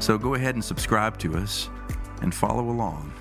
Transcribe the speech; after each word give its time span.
So 0.00 0.16
go 0.16 0.32
ahead 0.32 0.54
and 0.54 0.64
subscribe 0.64 1.18
to 1.18 1.36
us 1.36 1.68
and 2.22 2.34
follow 2.34 2.70
along. 2.70 3.12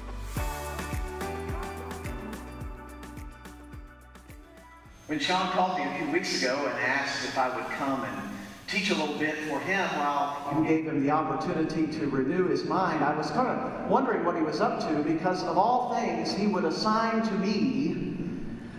When 5.08 5.20
Sean 5.20 5.52
called 5.52 5.78
me 5.78 5.84
a 5.84 5.98
few 5.98 6.10
weeks 6.10 6.42
ago 6.42 6.56
and 6.56 6.80
asked 6.80 7.26
if 7.26 7.38
I 7.38 7.54
would 7.54 7.66
come 7.72 8.06
and 8.06 8.30
teach 8.68 8.92
a 8.92 8.96
little 8.96 9.18
bit 9.18 9.36
for 9.50 9.60
him 9.60 9.90
while 9.98 10.56
you 10.56 10.66
gave 10.66 10.86
him 10.86 11.04
the 11.04 11.12
opportunity 11.12 11.86
to 12.00 12.08
renew 12.08 12.48
his 12.48 12.64
mind, 12.64 13.04
I 13.04 13.14
was 13.18 13.30
kind 13.32 13.48
of 13.48 13.90
wondering 13.90 14.24
what 14.24 14.38
he 14.38 14.42
was 14.42 14.62
up 14.62 14.80
to 14.88 15.04
because 15.04 15.44
of 15.44 15.58
all 15.58 15.94
things, 15.96 16.34
he 16.34 16.48
would 16.48 16.64
assign 16.64 17.24
to 17.24 17.34
me 17.34 18.16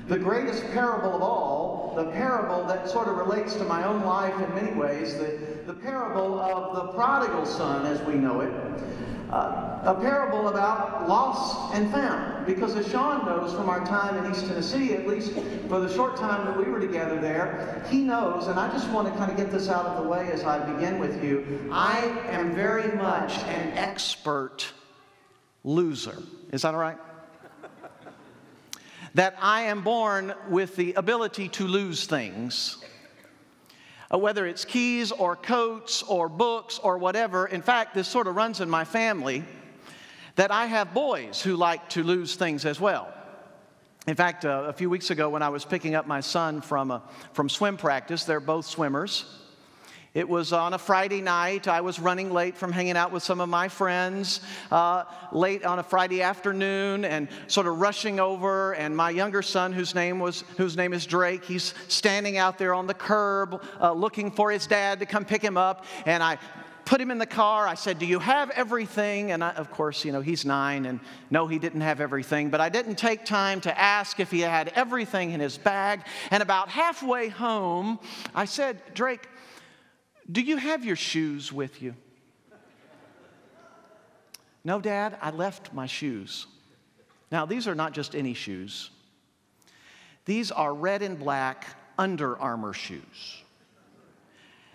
the 0.09 0.19
greatest 0.19 0.65
parable 0.73 1.15
of 1.15 1.23
all, 1.23 1.93
the 1.97 2.11
parable 2.12 2.65
that 2.65 2.89
sort 2.89 3.09
of 3.09 3.19
relates 3.19 3.55
to 3.57 3.65
my 3.65 3.85
own 3.85 4.03
life 4.05 4.35
in 4.41 4.55
many 4.55 4.73
ways, 4.73 5.19
the, 5.19 5.50
the 5.70 5.77
parable 5.77 6.41
of 6.41 6.74
the 6.74 6.92
prodigal 6.95 7.47
son 7.47 7.87
as 7.87 8.01
we 8.02 8.15
know 8.15 8.41
it. 8.41 8.52
Uh, 9.31 9.78
a 9.84 9.95
parable 9.95 10.48
about 10.48 11.08
lost 11.08 11.72
and 11.77 11.89
found. 11.92 12.45
Because 12.45 12.75
as 12.75 12.91
Sean 12.91 13.25
knows 13.25 13.55
from 13.55 13.69
our 13.69 13.84
time 13.86 14.25
in 14.25 14.33
East 14.33 14.48
Tennessee, 14.48 14.95
at 14.95 15.06
least 15.06 15.33
for 15.69 15.78
the 15.78 15.89
short 15.95 16.17
time 16.17 16.45
that 16.47 16.58
we 16.58 16.64
were 16.64 16.80
together 16.80 17.20
there, 17.20 17.86
he 17.89 18.00
knows, 18.00 18.48
and 18.48 18.58
I 18.58 18.69
just 18.72 18.89
want 18.89 19.06
to 19.12 19.17
kind 19.17 19.30
of 19.30 19.36
get 19.36 19.53
this 19.53 19.69
out 19.69 19.86
of 19.86 20.03
the 20.03 20.11
way 20.11 20.28
as 20.33 20.42
I 20.42 20.58
begin 20.58 20.98
with 20.98 21.22
you. 21.22 21.70
I 21.70 21.98
am 22.30 22.52
very 22.52 22.92
much 22.97 23.39
an 23.45 23.78
expert 23.78 24.67
loser. 25.62 26.20
Is 26.50 26.62
that 26.62 26.75
all 26.75 26.80
right? 26.80 26.98
that 29.14 29.36
I 29.41 29.62
am 29.62 29.84
born 29.84 30.34
with 30.48 30.75
the 30.75 30.95
ability 30.95 31.48
to 31.50 31.69
lose 31.69 32.06
things. 32.06 32.83
Uh, 34.12 34.19
whether 34.19 34.47
it's 34.47 34.64
keys 34.64 35.12
or 35.12 35.36
coats 35.36 36.03
or 36.03 36.28
books 36.28 36.80
or 36.83 36.98
whatever. 36.98 37.47
In 37.47 37.62
fact, 37.62 37.94
this 37.94 38.08
sort 38.08 38.27
of 38.27 38.34
runs 38.34 38.61
in 38.61 38.69
my 38.69 38.84
family 38.84 39.44
that 40.34 40.50
I 40.50 40.67
have 40.67 40.92
boys 40.92 41.41
who 41.41 41.55
like 41.55 41.89
to 41.91 42.02
lose 42.02 42.34
things 42.34 42.64
as 42.64 42.80
well. 42.80 43.12
In 44.06 44.17
fact, 44.17 44.44
uh, 44.44 44.64
a 44.67 44.72
few 44.72 44.91
weeks 44.91 45.11
ago 45.11 45.28
when 45.28 45.42
I 45.42 45.50
was 45.50 45.64
picking 45.64 45.94
up 45.94 46.06
my 46.06 46.20
son 46.20 46.61
from, 46.61 46.91
uh, 46.91 47.00
from 47.34 47.48
swim 47.48 47.77
practice, 47.77 48.25
they're 48.25 48.41
both 48.41 48.67
swimmers. 48.67 49.25
It 50.12 50.28
was 50.28 50.53
on 50.53 50.75
a 50.75 50.78
Friday 50.78 51.20
night. 51.20 51.69
I 51.69 51.83
was 51.83 52.00
running 52.00 52.33
late 52.33 52.56
from 52.56 52.72
hanging 52.72 52.97
out 52.97 53.12
with 53.12 53.22
some 53.22 53.41
of 53.41 53.48
my 53.48 53.69
friends 53.69 54.41
uh, 54.72 55.05
late 55.30 55.64
on 55.64 55.78
a 55.78 55.84
Friday 55.84 56.20
afternoon 56.20 57.05
and 57.05 57.28
sort 57.47 57.69
of 57.69 57.78
rushing 57.78 58.19
over. 58.19 58.72
And 58.72 58.97
my 58.97 59.11
younger 59.11 59.41
son, 59.41 59.72
whose 59.72 59.94
name, 59.94 60.19
was, 60.19 60.42
whose 60.56 60.77
name 60.77 60.92
is 60.92 61.06
Drake, 61.06 61.44
he's 61.44 61.75
standing 61.86 62.39
out 62.39 62.58
there 62.58 62.75
on 62.75 62.89
the 62.89 62.94
curb 62.94 63.62
uh, 63.80 63.92
looking 63.92 64.33
for 64.33 64.50
his 64.50 64.67
dad 64.67 64.98
to 64.98 65.06
come 65.06 65.25
pick 65.25 65.42
him 65.42 65.56
up. 65.56 65.84
And 66.05 66.24
I 66.24 66.39
put 66.91 67.00
him 67.00 67.12
in 67.12 67.19
the 67.19 67.27
car. 67.27 67.69
I 67.69 67.74
said, 67.74 68.00
Do 68.00 68.06
you 68.06 68.19
have 68.19 68.50
everything? 68.50 69.30
And 69.30 69.45
I, 69.45 69.50
of 69.50 69.70
course, 69.70 70.05
you 70.05 70.11
know, 70.11 70.20
he's 70.20 70.45
nine, 70.45 70.86
and 70.86 70.98
no, 71.30 71.47
he 71.47 71.61
didn't 71.61 71.83
have 71.83 72.00
everything. 72.00 72.50
But 72.50 72.61
I 72.61 72.69
didn't 72.69 72.97
take 72.97 73.24
time 73.24 73.61
to 73.61 73.80
ask 73.80 74.18
if 74.18 74.33
he 74.33 74.40
had 74.40 74.73
everything 74.74 75.30
in 75.30 75.39
his 75.39 75.56
bag. 75.56 76.01
And 76.33 76.42
about 76.42 76.68
halfway 76.68 77.29
home, 77.29 78.01
I 78.35 78.45
said, 78.45 78.83
Drake, 78.92 79.29
do 80.30 80.41
you 80.41 80.57
have 80.57 80.85
your 80.85 80.96
shoes 80.96 81.52
with 81.52 81.83
you? 81.83 81.95
No, 84.64 84.80
Dad, 84.80 85.17
I 85.23 85.30
left 85.30 85.73
my 85.73 85.86
shoes. 85.86 86.46
Now, 87.33 87.46
these 87.46 87.67
are 87.67 87.74
not 87.74 87.92
just 87.92 88.14
any 88.14 88.35
shoes, 88.35 88.91
these 90.24 90.51
are 90.51 90.74
red 90.74 91.02
and 91.02 91.18
black 91.18 91.67
Under 91.98 92.39
Armour 92.39 92.73
shoes. 92.73 93.42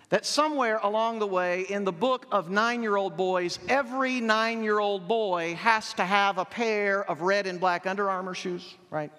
That 0.08 0.24
somewhere 0.24 0.78
along 0.82 1.18
the 1.18 1.26
way 1.26 1.62
in 1.62 1.84
the 1.84 1.92
book 1.92 2.26
of 2.30 2.48
nine 2.48 2.82
year 2.82 2.96
old 2.96 3.16
boys, 3.16 3.58
every 3.68 4.20
nine 4.20 4.62
year 4.62 4.78
old 4.78 5.08
boy 5.08 5.54
has 5.56 5.92
to 5.94 6.04
have 6.04 6.38
a 6.38 6.44
pair 6.44 7.04
of 7.10 7.22
red 7.22 7.46
and 7.46 7.58
black 7.58 7.86
Under 7.86 8.08
Armour 8.08 8.34
shoes, 8.34 8.76
right? 8.90 9.10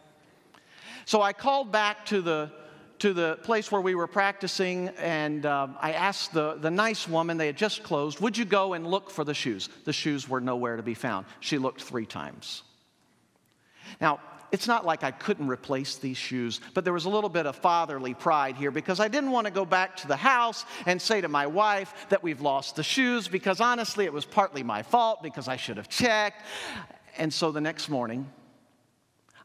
So 1.06 1.22
I 1.22 1.34
called 1.34 1.72
back 1.72 2.06
to 2.08 2.22
the 2.22 2.52
to 3.00 3.13
the 3.13 3.38
place 3.44 3.72
where 3.72 3.81
we 3.81 3.96
were 3.96 4.08
practicing, 4.08 4.90
and 4.97 5.46
uh, 5.46 5.68
I 5.80 5.94
asked 5.94 6.34
the, 6.34 6.56
the 6.56 6.72
nice 6.72 7.08
woman, 7.08 7.38
they 7.38 7.47
had 7.47 7.58
just 7.58 7.84
closed, 7.84 8.19
would 8.19 8.38
you 8.38 8.46
go 8.46 8.74
and 8.74 8.88
look 8.88 9.09
for 9.09 9.24
the 9.24 9.34
shoes? 9.34 9.69
The 9.85 9.94
shoes 9.94 10.28
were 10.28 10.41
nowhere 10.41 10.78
to 10.78 10.84
be 10.84 10.94
found. 10.94 11.25
She 11.40 11.57
looked 11.57 11.81
three 11.81 12.06
times. 12.06 12.63
Now, 14.02 14.19
it's 14.52 14.68
not 14.68 14.86
like 14.86 15.03
I 15.03 15.12
couldn't 15.12 15.47
replace 15.47 15.97
these 15.97 16.18
shoes, 16.18 16.62
but 16.74 16.84
there 16.86 16.94
was 16.94 17.06
a 17.06 17.09
little 17.09 17.30
bit 17.30 17.46
of 17.46 17.56
fatherly 17.56 18.13
pride 18.13 18.56
here 18.56 18.72
because 18.72 19.00
I 19.00 19.09
didn't 19.09 19.31
want 19.31 19.46
to 19.46 19.52
go 19.52 19.66
back 19.66 19.97
to 19.97 20.07
the 20.07 20.16
house 20.16 20.66
and 20.86 21.02
say 21.02 21.19
to 21.19 21.28
my 21.28 21.46
wife 21.46 21.94
that 22.09 22.24
we've 22.24 22.41
lost 22.41 22.78
the 22.78 22.84
shoes 22.84 23.28
because 23.28 23.59
honestly, 23.59 24.06
it 24.06 24.13
was 24.13 24.25
partly 24.25 24.63
my 24.63 24.84
fault 24.84 25.22
because 25.22 25.47
I 25.47 25.57
should 25.57 25.78
have 25.78 25.90
checked. 25.90 26.44
And 27.18 27.34
so 27.34 27.52
the 27.52 27.62
next 27.62 27.90
morning, 27.90 28.30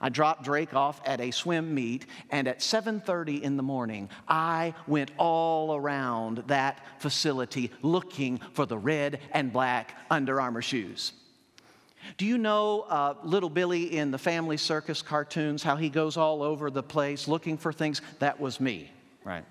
I 0.02 0.08
dropped 0.08 0.42
Drake 0.42 0.74
off 0.74 1.00
at 1.06 1.20
a 1.20 1.30
swim 1.30 1.74
meet, 1.74 2.06
and 2.30 2.48
at 2.48 2.60
7:30 2.60 3.40
in 3.40 3.56
the 3.56 3.62
morning, 3.62 4.10
I 4.28 4.74
went 4.88 5.12
all 5.16 5.76
around 5.76 6.38
that 6.48 6.84
facility 6.98 7.70
looking 7.80 8.38
for 8.52 8.66
the 8.66 8.76
red 8.76 9.20
and 9.30 9.52
black 9.52 9.96
Under 10.10 10.40
Armour 10.40 10.62
shoes. 10.62 11.12
Do 12.16 12.26
you 12.26 12.36
know 12.36 12.80
uh, 12.88 13.14
little 13.22 13.48
Billy 13.48 13.96
in 13.96 14.10
the 14.10 14.18
Family 14.18 14.56
Circus 14.56 15.02
cartoons, 15.02 15.62
how 15.62 15.76
he 15.76 15.88
goes 15.88 16.16
all 16.16 16.42
over 16.42 16.68
the 16.68 16.82
place 16.82 17.28
looking 17.28 17.56
for 17.56 17.72
things? 17.72 18.02
That 18.18 18.40
was 18.40 18.58
me, 18.58 18.90
right? 19.24 19.44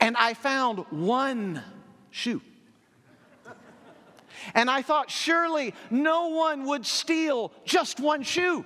And 0.00 0.16
I 0.16 0.34
found 0.34 0.78
one 0.90 1.60
shoe. 2.12 2.40
And 4.54 4.70
I 4.70 4.82
thought, 4.82 5.10
surely 5.10 5.74
no 5.90 6.28
one 6.28 6.66
would 6.66 6.86
steal 6.86 7.50
just 7.64 7.98
one 7.98 8.22
shoe. 8.22 8.64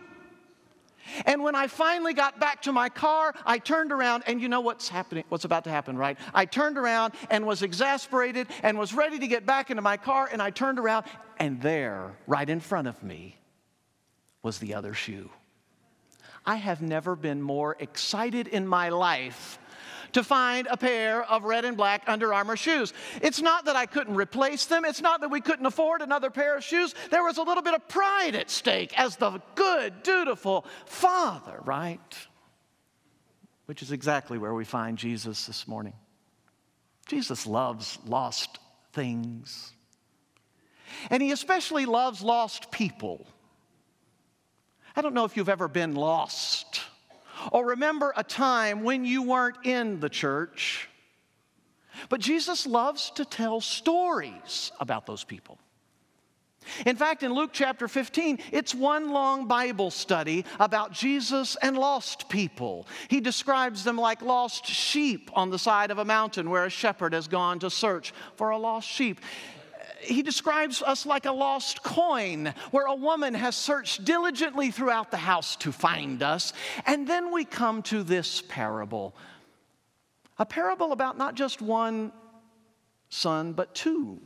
And 1.26 1.42
when 1.42 1.54
I 1.54 1.66
finally 1.66 2.14
got 2.14 2.38
back 2.40 2.62
to 2.62 2.72
my 2.72 2.88
car, 2.88 3.34
I 3.46 3.58
turned 3.58 3.92
around, 3.92 4.24
and 4.26 4.40
you 4.40 4.48
know 4.48 4.60
what's 4.60 4.88
happening, 4.88 5.24
what's 5.28 5.44
about 5.44 5.64
to 5.64 5.70
happen, 5.70 5.96
right? 5.96 6.18
I 6.34 6.44
turned 6.44 6.78
around 6.78 7.14
and 7.30 7.46
was 7.46 7.62
exasperated 7.62 8.48
and 8.62 8.78
was 8.78 8.94
ready 8.94 9.18
to 9.18 9.26
get 9.26 9.46
back 9.46 9.70
into 9.70 9.82
my 9.82 9.96
car, 9.96 10.28
and 10.30 10.42
I 10.42 10.50
turned 10.50 10.78
around, 10.78 11.06
and 11.38 11.60
there, 11.60 12.16
right 12.26 12.48
in 12.48 12.60
front 12.60 12.88
of 12.88 13.02
me, 13.02 13.36
was 14.42 14.58
the 14.58 14.74
other 14.74 14.94
shoe. 14.94 15.30
I 16.46 16.56
have 16.56 16.80
never 16.80 17.14
been 17.14 17.42
more 17.42 17.76
excited 17.78 18.48
in 18.48 18.66
my 18.66 18.88
life 18.88 19.58
to 20.12 20.22
find 20.22 20.66
a 20.70 20.76
pair 20.76 21.24
of 21.24 21.44
red 21.44 21.64
and 21.64 21.76
black 21.76 22.02
Under 22.06 22.32
Armour 22.32 22.56
shoes. 22.56 22.92
It's 23.22 23.40
not 23.40 23.66
that 23.66 23.76
I 23.76 23.86
couldn't 23.86 24.14
replace 24.14 24.66
them, 24.66 24.84
it's 24.84 25.00
not 25.00 25.20
that 25.20 25.30
we 25.30 25.40
couldn't 25.40 25.66
afford 25.66 26.02
another 26.02 26.30
pair 26.30 26.56
of 26.56 26.64
shoes. 26.64 26.94
There 27.10 27.22
was 27.22 27.38
a 27.38 27.42
little 27.42 27.62
bit 27.62 27.74
of 27.74 27.86
pride 27.88 28.34
at 28.34 28.50
stake 28.50 28.98
as 28.98 29.16
the 29.16 29.40
good, 29.54 30.02
dutiful 30.02 30.64
father, 30.86 31.60
right? 31.64 32.28
Which 33.66 33.82
is 33.82 33.92
exactly 33.92 34.38
where 34.38 34.54
we 34.54 34.64
find 34.64 34.96
Jesus 34.96 35.46
this 35.46 35.68
morning. 35.68 35.94
Jesus 37.06 37.46
loves 37.46 37.98
lost 38.06 38.58
things. 38.92 39.72
And 41.10 41.22
he 41.22 41.32
especially 41.32 41.86
loves 41.86 42.22
lost 42.22 42.70
people. 42.70 43.26
I 44.96 45.00
don't 45.00 45.14
know 45.14 45.24
if 45.24 45.36
you've 45.36 45.48
ever 45.48 45.68
been 45.68 45.94
lost 45.94 46.80
or 47.52 47.66
remember 47.66 48.12
a 48.16 48.24
time 48.24 48.82
when 48.82 49.04
you 49.04 49.22
weren't 49.22 49.64
in 49.64 50.00
the 50.00 50.08
church. 50.08 50.88
But 52.08 52.20
Jesus 52.20 52.66
loves 52.66 53.10
to 53.12 53.24
tell 53.24 53.60
stories 53.60 54.70
about 54.80 55.06
those 55.06 55.24
people. 55.24 55.58
In 56.86 56.96
fact, 56.96 57.22
in 57.22 57.32
Luke 57.32 57.50
chapter 57.52 57.88
15, 57.88 58.38
it's 58.52 58.74
one 58.74 59.10
long 59.10 59.48
Bible 59.48 59.90
study 59.90 60.44
about 60.60 60.92
Jesus 60.92 61.56
and 61.62 61.78
lost 61.78 62.28
people. 62.28 62.86
He 63.08 63.20
describes 63.20 63.84
them 63.84 63.96
like 63.96 64.20
lost 64.22 64.66
sheep 64.66 65.30
on 65.32 65.50
the 65.50 65.58
side 65.58 65.90
of 65.90 65.98
a 65.98 66.04
mountain 66.04 66.50
where 66.50 66.66
a 66.66 66.70
shepherd 66.70 67.14
has 67.14 67.26
gone 67.26 67.58
to 67.60 67.70
search 67.70 68.12
for 68.36 68.50
a 68.50 68.58
lost 68.58 68.88
sheep 68.88 69.20
he 70.08 70.22
describes 70.22 70.82
us 70.82 71.06
like 71.06 71.26
a 71.26 71.32
lost 71.32 71.82
coin, 71.82 72.54
where 72.70 72.86
a 72.86 72.94
woman 72.94 73.34
has 73.34 73.54
searched 73.54 74.04
diligently 74.04 74.70
throughout 74.70 75.10
the 75.10 75.16
house 75.16 75.56
to 75.56 75.72
find 75.72 76.22
us. 76.22 76.52
And 76.86 77.06
then 77.06 77.32
we 77.32 77.44
come 77.44 77.82
to 77.84 78.02
this 78.02 78.42
parable 78.48 79.14
a 80.40 80.46
parable 80.46 80.92
about 80.92 81.18
not 81.18 81.34
just 81.34 81.60
one 81.60 82.12
son, 83.08 83.54
but 83.54 83.74
two 83.74 84.20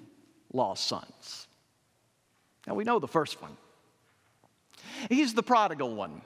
lost 0.53 0.87
sons. 0.87 1.49
Now 2.67 2.75
we 2.75 2.85
know 2.85 2.99
the 2.99 3.09
first 3.09 3.41
one. 3.41 3.57
He's 5.09 5.33
the 5.33 5.43
prodigal 5.43 5.95
one. 5.95 6.21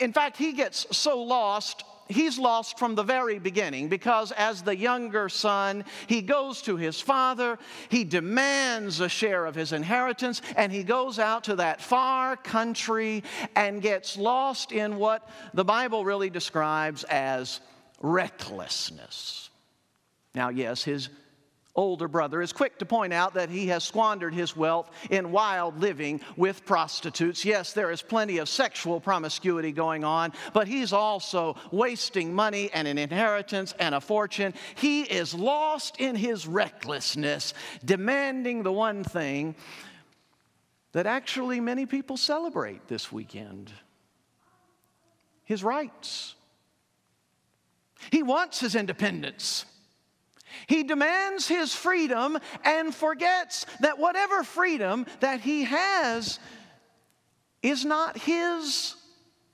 In 0.00 0.12
fact, 0.12 0.36
he 0.36 0.52
gets 0.52 0.86
so 0.96 1.22
lost 1.22 1.84
he's 2.08 2.38
lost 2.38 2.78
from 2.78 2.94
the 2.94 3.02
very 3.02 3.38
beginning 3.38 3.88
because 3.88 4.32
as 4.32 4.62
the 4.62 4.76
younger 4.76 5.28
son, 5.28 5.84
he 6.06 6.22
goes 6.22 6.62
to 6.62 6.76
his 6.76 7.00
father, 7.00 7.58
he 7.88 8.04
demands 8.04 9.00
a 9.00 9.08
share 9.08 9.46
of 9.46 9.54
his 9.54 9.72
inheritance, 9.72 10.42
and 10.56 10.72
he 10.72 10.82
goes 10.82 11.18
out 11.18 11.44
to 11.44 11.56
that 11.56 11.80
far 11.80 12.36
country 12.36 13.22
and 13.54 13.82
gets 13.82 14.16
lost 14.16 14.72
in 14.72 14.96
what 14.96 15.28
the 15.54 15.64
Bible 15.64 16.04
really 16.04 16.30
describes 16.30 17.04
as 17.04 17.60
recklessness. 18.00 19.50
Now, 20.34 20.50
yes, 20.50 20.84
his 20.84 21.08
older 21.76 22.08
brother 22.08 22.42
is 22.42 22.52
quick 22.52 22.78
to 22.78 22.86
point 22.86 23.12
out 23.12 23.34
that 23.34 23.50
he 23.50 23.68
has 23.68 23.84
squandered 23.84 24.34
his 24.34 24.56
wealth 24.56 24.90
in 25.10 25.30
wild 25.30 25.78
living 25.80 26.20
with 26.36 26.64
prostitutes. 26.64 27.44
Yes, 27.44 27.72
there 27.72 27.90
is 27.90 28.02
plenty 28.02 28.38
of 28.38 28.48
sexual 28.48 29.00
promiscuity 29.00 29.72
going 29.72 30.02
on, 30.02 30.32
but 30.52 30.66
he's 30.66 30.92
also 30.92 31.56
wasting 31.70 32.34
money 32.34 32.70
and 32.72 32.88
an 32.88 32.98
inheritance 32.98 33.74
and 33.78 33.94
a 33.94 34.00
fortune. 34.00 34.54
He 34.74 35.02
is 35.02 35.34
lost 35.34 36.00
in 36.00 36.16
his 36.16 36.46
recklessness, 36.46 37.54
demanding 37.84 38.62
the 38.62 38.72
one 38.72 39.04
thing 39.04 39.54
that 40.92 41.06
actually 41.06 41.60
many 41.60 41.86
people 41.86 42.16
celebrate 42.16 42.88
this 42.88 43.12
weekend 43.12 43.70
his 45.44 45.62
rights. 45.62 46.34
He 48.10 48.22
wants 48.22 48.60
his 48.60 48.74
independence. 48.74 49.64
He 50.66 50.82
demands 50.82 51.46
his 51.48 51.74
freedom 51.74 52.38
and 52.64 52.94
forgets 52.94 53.66
that 53.80 53.98
whatever 53.98 54.42
freedom 54.42 55.06
that 55.20 55.40
he 55.40 55.64
has 55.64 56.38
is 57.62 57.84
not 57.84 58.18
his 58.18 58.94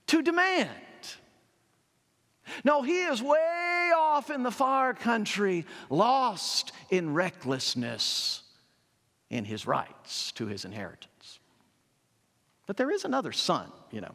to 0.08 0.22
demand. 0.22 0.68
No, 2.64 2.82
he 2.82 3.02
is 3.02 3.22
way 3.22 3.90
off 3.96 4.30
in 4.30 4.42
the 4.42 4.50
far 4.50 4.94
country, 4.94 5.64
lost 5.88 6.72
in 6.90 7.14
recklessness 7.14 8.42
in 9.30 9.44
his 9.44 9.66
rights 9.66 10.32
to 10.32 10.46
his 10.46 10.64
inheritance. 10.64 11.40
But 12.66 12.76
there 12.76 12.90
is 12.90 13.04
another 13.04 13.32
son, 13.32 13.70
you 13.90 14.00
know. 14.00 14.14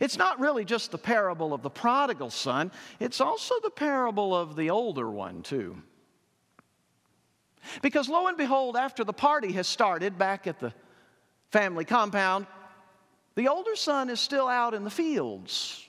It's 0.00 0.16
not 0.16 0.40
really 0.40 0.64
just 0.64 0.90
the 0.90 0.98
parable 0.98 1.52
of 1.52 1.62
the 1.62 1.70
prodigal 1.70 2.30
son, 2.30 2.72
it's 3.00 3.20
also 3.20 3.54
the 3.62 3.70
parable 3.70 4.34
of 4.34 4.56
the 4.56 4.70
older 4.70 5.10
one, 5.10 5.42
too. 5.42 5.76
Because 7.82 8.08
lo 8.08 8.26
and 8.26 8.36
behold, 8.36 8.76
after 8.76 9.04
the 9.04 9.12
party 9.12 9.52
has 9.52 9.66
started 9.66 10.18
back 10.18 10.46
at 10.46 10.60
the 10.60 10.72
family 11.50 11.84
compound, 11.84 12.46
the 13.34 13.48
older 13.48 13.74
son 13.74 14.10
is 14.10 14.20
still 14.20 14.48
out 14.48 14.74
in 14.74 14.84
the 14.84 14.90
fields. 14.90 15.88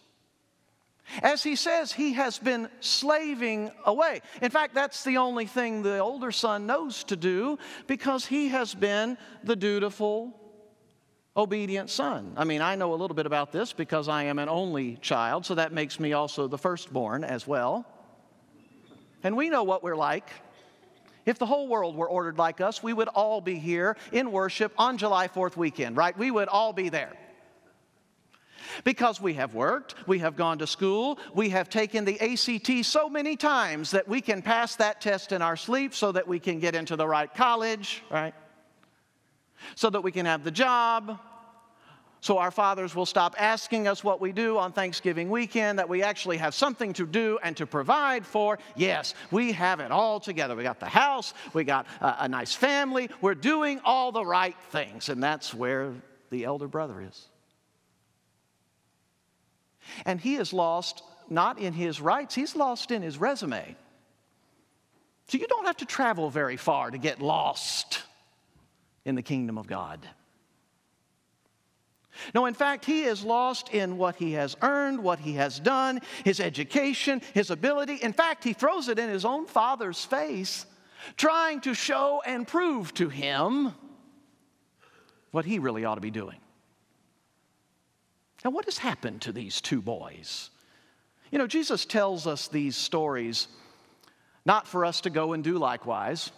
As 1.21 1.43
he 1.43 1.55
says, 1.55 1.91
he 1.91 2.13
has 2.13 2.39
been 2.39 2.67
slaving 2.79 3.71
away. 3.85 4.21
In 4.41 4.49
fact, 4.49 4.73
that's 4.73 5.03
the 5.03 5.17
only 5.17 5.45
thing 5.45 5.83
the 5.83 5.99
older 5.99 6.31
son 6.31 6.65
knows 6.65 7.03
to 7.05 7.15
do 7.15 7.59
because 7.85 8.25
he 8.25 8.47
has 8.49 8.73
been 8.73 9.17
the 9.43 9.55
dutiful 9.55 10.39
obedient 11.37 11.89
son. 11.89 12.33
I 12.37 12.45
mean, 12.45 12.61
I 12.61 12.75
know 12.75 12.93
a 12.93 12.95
little 12.95 13.15
bit 13.15 13.25
about 13.25 13.51
this 13.51 13.73
because 13.73 14.07
I 14.07 14.23
am 14.23 14.39
an 14.39 14.49
only 14.49 14.95
child, 14.97 15.45
so 15.45 15.55
that 15.55 15.73
makes 15.73 15.99
me 15.99 16.13
also 16.13 16.47
the 16.47 16.57
firstborn 16.57 17.23
as 17.23 17.45
well. 17.45 17.85
And 19.23 19.35
we 19.35 19.49
know 19.49 19.63
what 19.63 19.83
we're 19.83 19.95
like. 19.95 20.29
If 21.25 21.39
the 21.39 21.45
whole 21.45 21.67
world 21.67 21.95
were 21.95 22.07
ordered 22.07 22.37
like 22.37 22.61
us, 22.61 22.83
we 22.83 22.93
would 22.93 23.07
all 23.07 23.41
be 23.41 23.55
here 23.55 23.97
in 24.11 24.31
worship 24.31 24.73
on 24.77 24.97
July 24.97 25.27
4th 25.27 25.57
weekend, 25.57 25.97
right? 25.97 26.15
We 26.17 26.29
would 26.29 26.47
all 26.47 26.71
be 26.71 26.89
there. 26.89 27.13
Because 28.83 29.19
we 29.19 29.33
have 29.33 29.53
worked, 29.53 29.95
we 30.07 30.19
have 30.19 30.35
gone 30.35 30.59
to 30.59 30.67
school, 30.67 31.19
we 31.33 31.49
have 31.49 31.69
taken 31.69 32.05
the 32.05 32.19
ACT 32.19 32.85
so 32.85 33.09
many 33.09 33.35
times 33.35 33.91
that 33.91 34.07
we 34.07 34.21
can 34.21 34.41
pass 34.41 34.75
that 34.77 35.01
test 35.01 35.31
in 35.31 35.41
our 35.41 35.55
sleep 35.55 35.93
so 35.95 36.11
that 36.11 36.27
we 36.27 36.39
can 36.39 36.59
get 36.59 36.75
into 36.75 36.95
the 36.95 37.07
right 37.07 37.33
college, 37.33 38.03
right? 38.09 38.33
So 39.75 39.89
that 39.89 40.01
we 40.01 40.11
can 40.11 40.25
have 40.25 40.43
the 40.43 40.51
job, 40.51 41.19
so 42.25 42.39
our 42.39 42.49
fathers 42.49 42.95
will 42.95 43.05
stop 43.05 43.35
asking 43.37 43.87
us 43.87 44.03
what 44.03 44.19
we 44.19 44.31
do 44.31 44.57
on 44.57 44.71
Thanksgiving 44.71 45.29
weekend, 45.29 45.77
that 45.77 45.87
we 45.87 46.01
actually 46.01 46.37
have 46.37 46.55
something 46.55 46.91
to 46.93 47.05
do 47.05 47.37
and 47.43 47.55
to 47.57 47.67
provide 47.67 48.25
for. 48.25 48.57
Yes, 48.75 49.13
we 49.29 49.51
have 49.51 49.79
it 49.79 49.91
all 49.91 50.19
together. 50.19 50.55
We 50.55 50.63
got 50.63 50.79
the 50.79 50.87
house, 50.87 51.35
we 51.53 51.63
got 51.63 51.85
a, 52.01 52.15
a 52.21 52.27
nice 52.27 52.51
family, 52.51 53.11
we're 53.21 53.35
doing 53.35 53.79
all 53.85 54.11
the 54.11 54.25
right 54.25 54.55
things, 54.71 55.09
and 55.09 55.21
that's 55.21 55.53
where 55.53 55.93
the 56.31 56.45
elder 56.45 56.67
brother 56.67 56.99
is. 56.99 57.27
And 60.07 60.19
he 60.19 60.37
is 60.37 60.51
lost 60.51 61.03
not 61.29 61.59
in 61.59 61.73
his 61.73 62.01
rights, 62.01 62.33
he's 62.33 62.55
lost 62.55 62.89
in 62.89 63.03
his 63.03 63.19
resume. 63.19 63.75
So 65.27 65.37
you 65.37 65.45
don't 65.45 65.67
have 65.67 65.77
to 65.77 65.85
travel 65.85 66.31
very 66.31 66.57
far 66.57 66.89
to 66.89 66.97
get 66.97 67.21
lost 67.21 68.01
in 69.05 69.15
the 69.15 69.21
kingdom 69.21 69.57
of 69.57 69.67
God. 69.67 70.07
No, 72.33 72.45
in 72.45 72.53
fact, 72.53 72.85
he 72.85 73.03
is 73.03 73.23
lost 73.23 73.69
in 73.69 73.97
what 73.97 74.15
he 74.15 74.33
has 74.33 74.55
earned, 74.61 75.01
what 75.01 75.19
he 75.19 75.33
has 75.33 75.59
done, 75.59 76.01
his 76.23 76.39
education, 76.39 77.21
his 77.33 77.49
ability. 77.51 77.95
In 77.95 78.13
fact, 78.13 78.43
he 78.43 78.53
throws 78.53 78.87
it 78.87 78.99
in 78.99 79.09
his 79.09 79.25
own 79.25 79.45
father's 79.45 80.03
face, 80.03 80.65
trying 81.17 81.61
to 81.61 81.73
show 81.73 82.21
and 82.25 82.47
prove 82.47 82.93
to 82.95 83.09
him 83.09 83.73
what 85.31 85.45
he 85.45 85.59
really 85.59 85.83
ought 85.83 85.95
to 85.95 86.01
be 86.01 86.11
doing. 86.11 86.37
Now, 88.43 88.51
what 88.51 88.65
has 88.65 88.77
happened 88.77 89.21
to 89.23 89.31
these 89.31 89.59
two 89.59 89.81
boys? 89.81 90.51
You 91.31 91.37
know, 91.37 91.47
Jesus 91.47 91.85
tells 91.85 92.27
us 92.27 92.47
these 92.47 92.77
stories 92.77 93.47
not 94.45 94.67
for 94.67 94.85
us 94.85 95.01
to 95.01 95.09
go 95.09 95.33
and 95.33 95.43
do 95.43 95.57
likewise. 95.57 96.31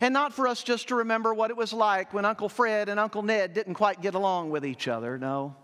And 0.00 0.12
not 0.12 0.32
for 0.32 0.48
us 0.48 0.62
just 0.62 0.88
to 0.88 0.96
remember 0.96 1.34
what 1.34 1.50
it 1.50 1.56
was 1.56 1.72
like 1.72 2.12
when 2.12 2.24
Uncle 2.24 2.48
Fred 2.48 2.88
and 2.88 2.98
Uncle 2.98 3.22
Ned 3.22 3.54
didn't 3.54 3.74
quite 3.74 4.00
get 4.00 4.14
along 4.14 4.50
with 4.50 4.64
each 4.64 4.88
other. 4.88 5.18
No. 5.18 5.56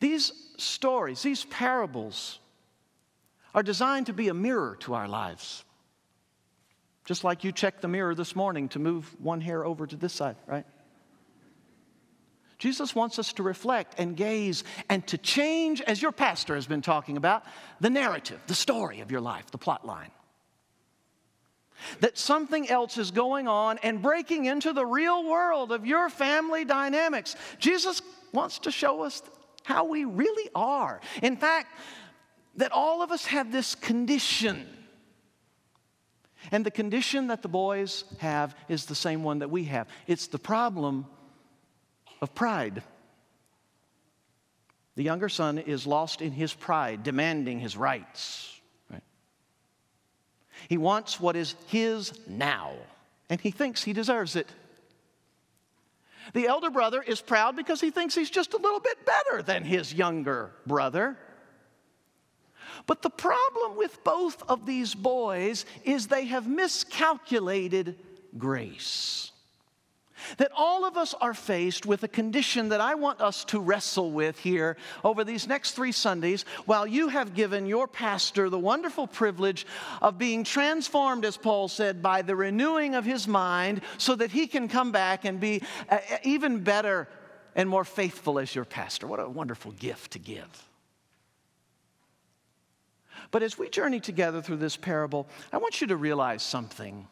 These 0.00 0.32
stories, 0.56 1.22
these 1.22 1.44
parables, 1.44 2.38
are 3.54 3.62
designed 3.62 4.06
to 4.06 4.12
be 4.12 4.28
a 4.28 4.34
mirror 4.34 4.76
to 4.80 4.94
our 4.94 5.08
lives. 5.08 5.64
Just 7.04 7.24
like 7.24 7.42
you 7.42 7.52
checked 7.52 7.82
the 7.82 7.88
mirror 7.88 8.14
this 8.14 8.36
morning 8.36 8.68
to 8.70 8.78
move 8.78 9.16
one 9.20 9.40
hair 9.40 9.64
over 9.64 9.86
to 9.86 9.96
this 9.96 10.12
side, 10.12 10.36
right? 10.46 10.66
Jesus 12.58 12.94
wants 12.94 13.18
us 13.18 13.32
to 13.34 13.42
reflect 13.42 13.94
and 13.98 14.16
gaze 14.16 14.64
and 14.88 15.06
to 15.06 15.16
change, 15.16 15.80
as 15.80 16.02
your 16.02 16.12
pastor 16.12 16.54
has 16.54 16.66
been 16.66 16.82
talking 16.82 17.16
about, 17.16 17.44
the 17.80 17.88
narrative, 17.88 18.40
the 18.46 18.54
story 18.54 19.00
of 19.00 19.10
your 19.10 19.20
life, 19.20 19.50
the 19.50 19.58
plot 19.58 19.86
line 19.86 20.10
that 22.00 22.18
something 22.18 22.68
else 22.68 22.98
is 22.98 23.10
going 23.10 23.48
on 23.48 23.78
and 23.78 24.02
breaking 24.02 24.46
into 24.46 24.72
the 24.72 24.86
real 24.86 25.28
world 25.28 25.72
of 25.72 25.86
your 25.86 26.08
family 26.08 26.64
dynamics. 26.64 27.36
Jesus 27.58 28.02
wants 28.32 28.58
to 28.60 28.70
show 28.70 29.02
us 29.02 29.22
how 29.64 29.84
we 29.84 30.04
really 30.04 30.50
are. 30.54 31.00
In 31.22 31.36
fact, 31.36 31.68
that 32.56 32.72
all 32.72 33.02
of 33.02 33.12
us 33.12 33.26
have 33.26 33.52
this 33.52 33.74
condition. 33.74 34.66
And 36.50 36.64
the 36.64 36.70
condition 36.70 37.28
that 37.28 37.42
the 37.42 37.48
boys 37.48 38.04
have 38.18 38.56
is 38.68 38.86
the 38.86 38.94
same 38.94 39.22
one 39.22 39.40
that 39.40 39.50
we 39.50 39.64
have 39.64 39.88
it's 40.06 40.26
the 40.26 40.38
problem 40.38 41.06
of 42.20 42.34
pride. 42.34 42.82
The 44.96 45.04
younger 45.04 45.28
son 45.28 45.58
is 45.58 45.86
lost 45.86 46.20
in 46.20 46.32
his 46.32 46.52
pride, 46.52 47.04
demanding 47.04 47.60
his 47.60 47.76
rights. 47.76 48.57
He 50.68 50.76
wants 50.76 51.18
what 51.18 51.34
is 51.34 51.54
his 51.66 52.12
now, 52.28 52.72
and 53.30 53.40
he 53.40 53.50
thinks 53.50 53.82
he 53.82 53.92
deserves 53.92 54.36
it. 54.36 54.46
The 56.34 56.46
elder 56.46 56.68
brother 56.68 57.02
is 57.02 57.22
proud 57.22 57.56
because 57.56 57.80
he 57.80 57.90
thinks 57.90 58.14
he's 58.14 58.30
just 58.30 58.52
a 58.52 58.58
little 58.58 58.80
bit 58.80 59.06
better 59.06 59.42
than 59.42 59.64
his 59.64 59.94
younger 59.94 60.52
brother. 60.66 61.16
But 62.86 63.00
the 63.00 63.10
problem 63.10 63.76
with 63.76 64.04
both 64.04 64.42
of 64.48 64.66
these 64.66 64.94
boys 64.94 65.64
is 65.84 66.06
they 66.06 66.26
have 66.26 66.46
miscalculated 66.46 67.98
grace. 68.36 69.32
That 70.38 70.50
all 70.56 70.84
of 70.84 70.96
us 70.96 71.14
are 71.20 71.34
faced 71.34 71.86
with 71.86 72.02
a 72.02 72.08
condition 72.08 72.68
that 72.70 72.80
I 72.80 72.94
want 72.94 73.20
us 73.20 73.44
to 73.46 73.60
wrestle 73.60 74.10
with 74.10 74.38
here 74.38 74.76
over 75.04 75.24
these 75.24 75.46
next 75.46 75.72
three 75.72 75.92
Sundays 75.92 76.44
while 76.66 76.86
you 76.86 77.08
have 77.08 77.34
given 77.34 77.66
your 77.66 77.88
pastor 77.88 78.50
the 78.50 78.58
wonderful 78.58 79.06
privilege 79.06 79.66
of 80.02 80.18
being 80.18 80.44
transformed, 80.44 81.24
as 81.24 81.36
Paul 81.36 81.68
said, 81.68 82.02
by 82.02 82.22
the 82.22 82.36
renewing 82.36 82.94
of 82.94 83.04
his 83.04 83.26
mind 83.26 83.80
so 83.96 84.14
that 84.14 84.30
he 84.30 84.46
can 84.46 84.68
come 84.68 84.92
back 84.92 85.24
and 85.24 85.40
be 85.40 85.62
uh, 85.88 85.98
even 86.22 86.62
better 86.62 87.08
and 87.54 87.68
more 87.68 87.84
faithful 87.84 88.38
as 88.38 88.54
your 88.54 88.64
pastor. 88.64 89.06
What 89.06 89.20
a 89.20 89.28
wonderful 89.28 89.72
gift 89.72 90.12
to 90.12 90.18
give. 90.18 90.68
But 93.30 93.42
as 93.42 93.58
we 93.58 93.68
journey 93.68 94.00
together 94.00 94.40
through 94.40 94.56
this 94.56 94.76
parable, 94.76 95.28
I 95.52 95.58
want 95.58 95.80
you 95.80 95.88
to 95.88 95.96
realize 95.96 96.42
something 96.42 97.06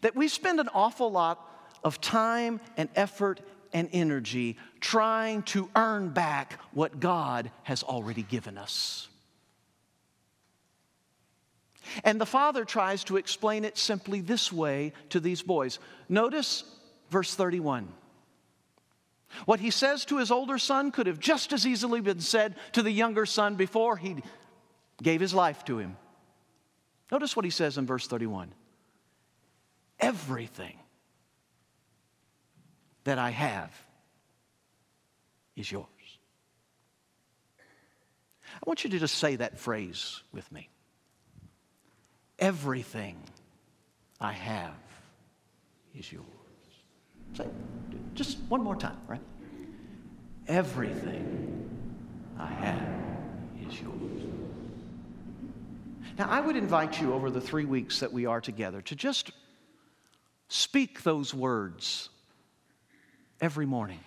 that 0.00 0.16
we 0.16 0.28
spend 0.28 0.60
an 0.60 0.68
awful 0.74 1.10
lot 1.10 1.40
of 1.84 2.00
time 2.00 2.60
and 2.76 2.88
effort 2.96 3.40
and 3.72 3.88
energy 3.92 4.56
trying 4.80 5.42
to 5.42 5.68
earn 5.76 6.08
back 6.08 6.58
what 6.72 6.98
God 7.00 7.50
has 7.62 7.82
already 7.82 8.22
given 8.22 8.58
us. 8.58 9.08
And 12.04 12.20
the 12.20 12.26
father 12.26 12.64
tries 12.64 13.04
to 13.04 13.16
explain 13.16 13.64
it 13.64 13.78
simply 13.78 14.20
this 14.20 14.52
way 14.52 14.92
to 15.10 15.20
these 15.20 15.42
boys. 15.42 15.78
Notice 16.08 16.64
verse 17.10 17.34
31. 17.34 17.88
What 19.44 19.60
he 19.60 19.70
says 19.70 20.04
to 20.06 20.18
his 20.18 20.30
older 20.30 20.58
son 20.58 20.90
could 20.90 21.06
have 21.06 21.20
just 21.20 21.52
as 21.52 21.66
easily 21.66 22.00
been 22.00 22.20
said 22.20 22.56
to 22.72 22.82
the 22.82 22.90
younger 22.90 23.26
son 23.26 23.56
before 23.56 23.96
he 23.96 24.16
gave 25.02 25.20
his 25.20 25.34
life 25.34 25.64
to 25.66 25.78
him. 25.78 25.96
Notice 27.12 27.36
what 27.36 27.44
he 27.44 27.50
says 27.50 27.78
in 27.78 27.86
verse 27.86 28.06
31 28.06 28.52
Everything 29.98 30.78
that 33.04 33.18
I 33.18 33.30
have 33.30 33.70
is 35.54 35.70
yours. 35.70 35.86
I 37.58 38.64
want 38.66 38.84
you 38.84 38.90
to 38.90 38.98
just 38.98 39.16
say 39.16 39.36
that 39.36 39.58
phrase 39.58 40.22
with 40.32 40.50
me. 40.52 40.68
Everything 42.38 43.16
I 44.20 44.32
have 44.32 44.74
is 45.94 46.12
yours. 46.12 46.26
Say 47.34 47.46
just 48.14 48.38
one 48.48 48.62
more 48.62 48.76
time, 48.76 48.98
right? 49.06 49.20
Everything 50.48 51.68
I 52.38 52.46
have 52.46 52.88
is 53.68 53.80
yours. 53.80 54.22
Now, 56.18 56.28
I 56.30 56.40
would 56.40 56.56
invite 56.56 57.00
you 57.00 57.12
over 57.12 57.30
the 57.30 57.40
three 57.40 57.66
weeks 57.66 58.00
that 58.00 58.12
we 58.12 58.26
are 58.26 58.40
together 58.40 58.80
to 58.82 58.96
just 58.96 59.32
speak 60.48 61.02
those 61.02 61.34
words 61.34 62.08
every 63.40 63.66
morning. 63.66 64.00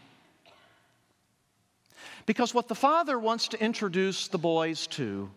Because 2.25 2.53
what 2.53 2.67
the 2.67 2.75
Father 2.75 3.17
wants 3.17 3.49
to 3.49 3.63
introduce 3.63 4.27
the 4.27 4.37
boys 4.37 4.87
to 4.87 5.31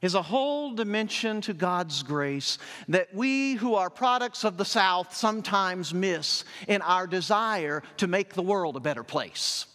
is 0.00 0.14
a 0.14 0.22
whole 0.22 0.74
dimension 0.74 1.40
to 1.42 1.54
God's 1.54 2.02
grace 2.02 2.58
that 2.88 3.14
we 3.14 3.54
who 3.54 3.74
are 3.74 3.88
products 3.88 4.44
of 4.44 4.56
the 4.56 4.64
South 4.64 5.14
sometimes 5.14 5.94
miss 5.94 6.44
in 6.68 6.82
our 6.82 7.06
desire 7.06 7.82
to 7.98 8.06
make 8.06 8.34
the 8.34 8.42
world 8.42 8.76
a 8.76 8.80
better 8.80 9.02
place. 9.02 9.66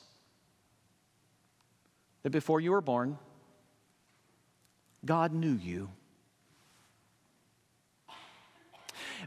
That 2.24 2.29
before 2.29 2.59
you 2.59 2.71
were 2.71 2.81
born, 2.81 3.17
God 5.05 5.33
knew 5.33 5.53
you. 5.53 5.89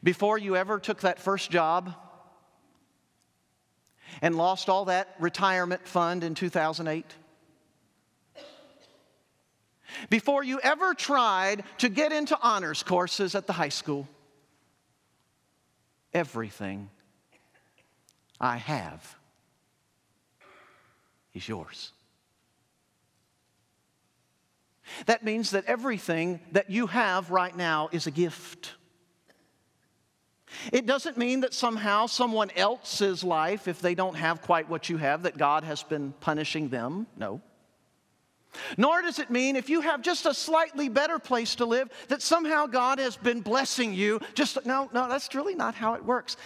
Before 0.02 0.38
you 0.38 0.56
ever 0.56 0.78
took 0.78 1.02
that 1.02 1.20
first 1.20 1.50
job 1.50 1.94
and 4.20 4.36
lost 4.36 4.68
all 4.68 4.86
that 4.86 5.14
retirement 5.20 5.86
fund 5.86 6.24
in 6.24 6.34
2008, 6.34 7.06
before 10.08 10.42
you 10.42 10.60
ever 10.60 10.94
tried 10.94 11.64
to 11.78 11.88
get 11.88 12.12
into 12.12 12.38
honors 12.40 12.82
courses 12.82 13.34
at 13.34 13.46
the 13.46 13.52
high 13.52 13.68
school. 13.68 14.08
Everything 16.12 16.90
I 18.40 18.56
have 18.58 19.16
is 21.34 21.48
yours. 21.48 21.92
That 25.06 25.24
means 25.24 25.52
that 25.52 25.64
everything 25.66 26.40
that 26.52 26.68
you 26.68 26.86
have 26.88 27.30
right 27.30 27.56
now 27.56 27.88
is 27.92 28.06
a 28.06 28.10
gift. 28.10 28.72
It 30.72 30.86
doesn't 30.86 31.16
mean 31.16 31.40
that 31.40 31.54
somehow 31.54 32.06
someone 32.06 32.50
else's 32.56 33.24
life, 33.24 33.68
if 33.68 33.80
they 33.80 33.94
don't 33.94 34.14
have 34.14 34.42
quite 34.42 34.68
what 34.68 34.88
you 34.88 34.96
have, 34.96 35.22
that 35.24 35.38
God 35.38 35.64
has 35.64 35.82
been 35.82 36.12
punishing 36.20 36.68
them. 36.68 37.06
No. 37.16 37.40
Nor 38.76 39.02
does 39.02 39.18
it 39.18 39.30
mean 39.30 39.56
if 39.56 39.70
you 39.70 39.80
have 39.80 40.02
just 40.02 40.26
a 40.26 40.34
slightly 40.34 40.88
better 40.88 41.18
place 41.18 41.54
to 41.56 41.64
live 41.64 41.88
that 42.08 42.22
somehow 42.22 42.66
God 42.66 42.98
has 42.98 43.16
been 43.16 43.40
blessing 43.40 43.94
you. 43.94 44.20
Just 44.34 44.64
no, 44.66 44.90
no, 44.92 45.08
that's 45.08 45.34
really 45.34 45.54
not 45.54 45.74
how 45.74 45.94
it 45.94 46.04
works. 46.04 46.36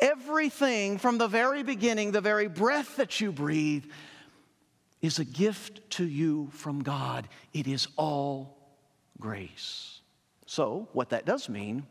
Everything 0.00 0.98
from 0.98 1.18
the 1.18 1.28
very 1.28 1.62
beginning, 1.62 2.12
the 2.12 2.20
very 2.20 2.48
breath 2.48 2.96
that 2.96 3.20
you 3.20 3.32
breathe, 3.32 3.84
is 5.02 5.18
a 5.18 5.24
gift 5.24 5.90
to 5.90 6.06
you 6.06 6.48
from 6.52 6.82
God. 6.82 7.28
It 7.52 7.66
is 7.66 7.88
all 7.96 8.56
grace. 9.20 10.00
So, 10.46 10.88
what 10.92 11.10
that 11.10 11.26
does 11.26 11.48
mean 11.48 11.86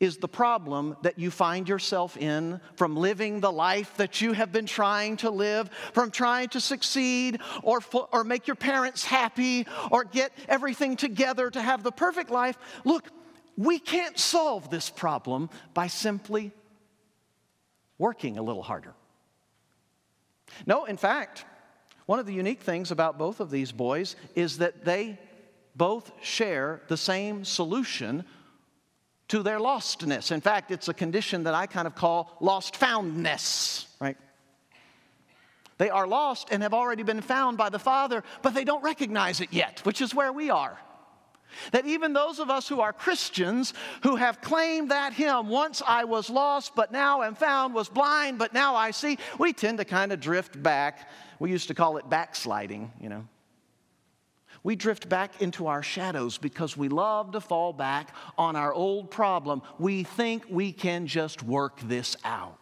is 0.00 0.18
the 0.18 0.28
problem 0.28 0.96
that 1.02 1.18
you 1.18 1.30
find 1.30 1.68
yourself 1.68 2.16
in 2.16 2.60
from 2.76 2.96
living 2.96 3.40
the 3.40 3.50
life 3.50 3.96
that 3.96 4.20
you 4.20 4.32
have 4.32 4.52
been 4.52 4.66
trying 4.66 5.16
to 5.18 5.30
live, 5.30 5.68
from 5.92 6.10
trying 6.10 6.48
to 6.48 6.60
succeed 6.60 7.40
or, 7.62 7.80
or 8.12 8.24
make 8.24 8.46
your 8.46 8.56
parents 8.56 9.04
happy 9.04 9.66
or 9.90 10.04
get 10.04 10.32
everything 10.48 10.96
together 10.96 11.50
to 11.50 11.60
have 11.60 11.82
the 11.82 11.92
perfect 11.92 12.30
life. 12.30 12.56
Look, 12.84 13.08
we 13.56 13.78
can't 13.80 14.18
solve 14.18 14.70
this 14.70 14.88
problem 14.88 15.50
by 15.74 15.88
simply 15.88 16.52
working 17.98 18.38
a 18.38 18.42
little 18.42 18.62
harder. 18.62 18.94
No, 20.64 20.84
in 20.84 20.96
fact, 20.96 21.44
one 22.06 22.20
of 22.20 22.26
the 22.26 22.32
unique 22.32 22.62
things 22.62 22.90
about 22.90 23.18
both 23.18 23.40
of 23.40 23.50
these 23.50 23.72
boys 23.72 24.16
is 24.34 24.58
that 24.58 24.84
they 24.84 25.18
both 25.74 26.10
share 26.22 26.80
the 26.88 26.96
same 26.96 27.44
solution 27.44 28.24
to 29.28 29.42
their 29.42 29.58
lostness. 29.58 30.32
In 30.32 30.40
fact, 30.40 30.70
it's 30.70 30.88
a 30.88 30.94
condition 30.94 31.44
that 31.44 31.54
I 31.54 31.66
kind 31.66 31.86
of 31.86 31.94
call 31.94 32.36
lost 32.40 32.76
foundness, 32.76 33.86
right? 34.00 34.16
They 35.78 35.90
are 35.90 36.06
lost 36.06 36.48
and 36.50 36.62
have 36.62 36.74
already 36.74 37.04
been 37.04 37.20
found 37.20 37.56
by 37.56 37.68
the 37.68 37.78
Father, 37.78 38.24
but 38.42 38.52
they 38.52 38.64
don't 38.64 38.82
recognize 38.82 39.40
it 39.40 39.52
yet, 39.52 39.80
which 39.84 40.00
is 40.00 40.14
where 40.14 40.32
we 40.32 40.50
are. 40.50 40.78
That 41.72 41.86
even 41.86 42.12
those 42.12 42.40
of 42.40 42.50
us 42.50 42.68
who 42.68 42.80
are 42.80 42.92
Christians 42.92 43.72
who 44.02 44.16
have 44.16 44.40
claimed 44.40 44.90
that 44.90 45.12
hymn, 45.12 45.48
once 45.48 45.82
I 45.86 46.04
was 46.04 46.28
lost, 46.28 46.74
but 46.74 46.92
now 46.92 47.22
am 47.22 47.34
found, 47.34 47.74
was 47.74 47.88
blind, 47.88 48.38
but 48.38 48.52
now 48.52 48.74
I 48.74 48.90
see, 48.90 49.18
we 49.38 49.52
tend 49.52 49.78
to 49.78 49.84
kind 49.84 50.12
of 50.12 50.20
drift 50.20 50.60
back. 50.62 51.08
We 51.38 51.50
used 51.50 51.68
to 51.68 51.74
call 51.74 51.96
it 51.96 52.08
backsliding, 52.10 52.92
you 53.00 53.08
know. 53.08 53.26
We 54.62 54.76
drift 54.76 55.08
back 55.08 55.40
into 55.40 55.66
our 55.66 55.82
shadows 55.82 56.38
because 56.38 56.76
we 56.76 56.88
love 56.88 57.32
to 57.32 57.40
fall 57.40 57.72
back 57.72 58.14
on 58.36 58.56
our 58.56 58.72
old 58.72 59.10
problem. 59.10 59.62
We 59.78 60.02
think 60.02 60.44
we 60.48 60.72
can 60.72 61.06
just 61.06 61.42
work 61.42 61.80
this 61.80 62.16
out. 62.24 62.58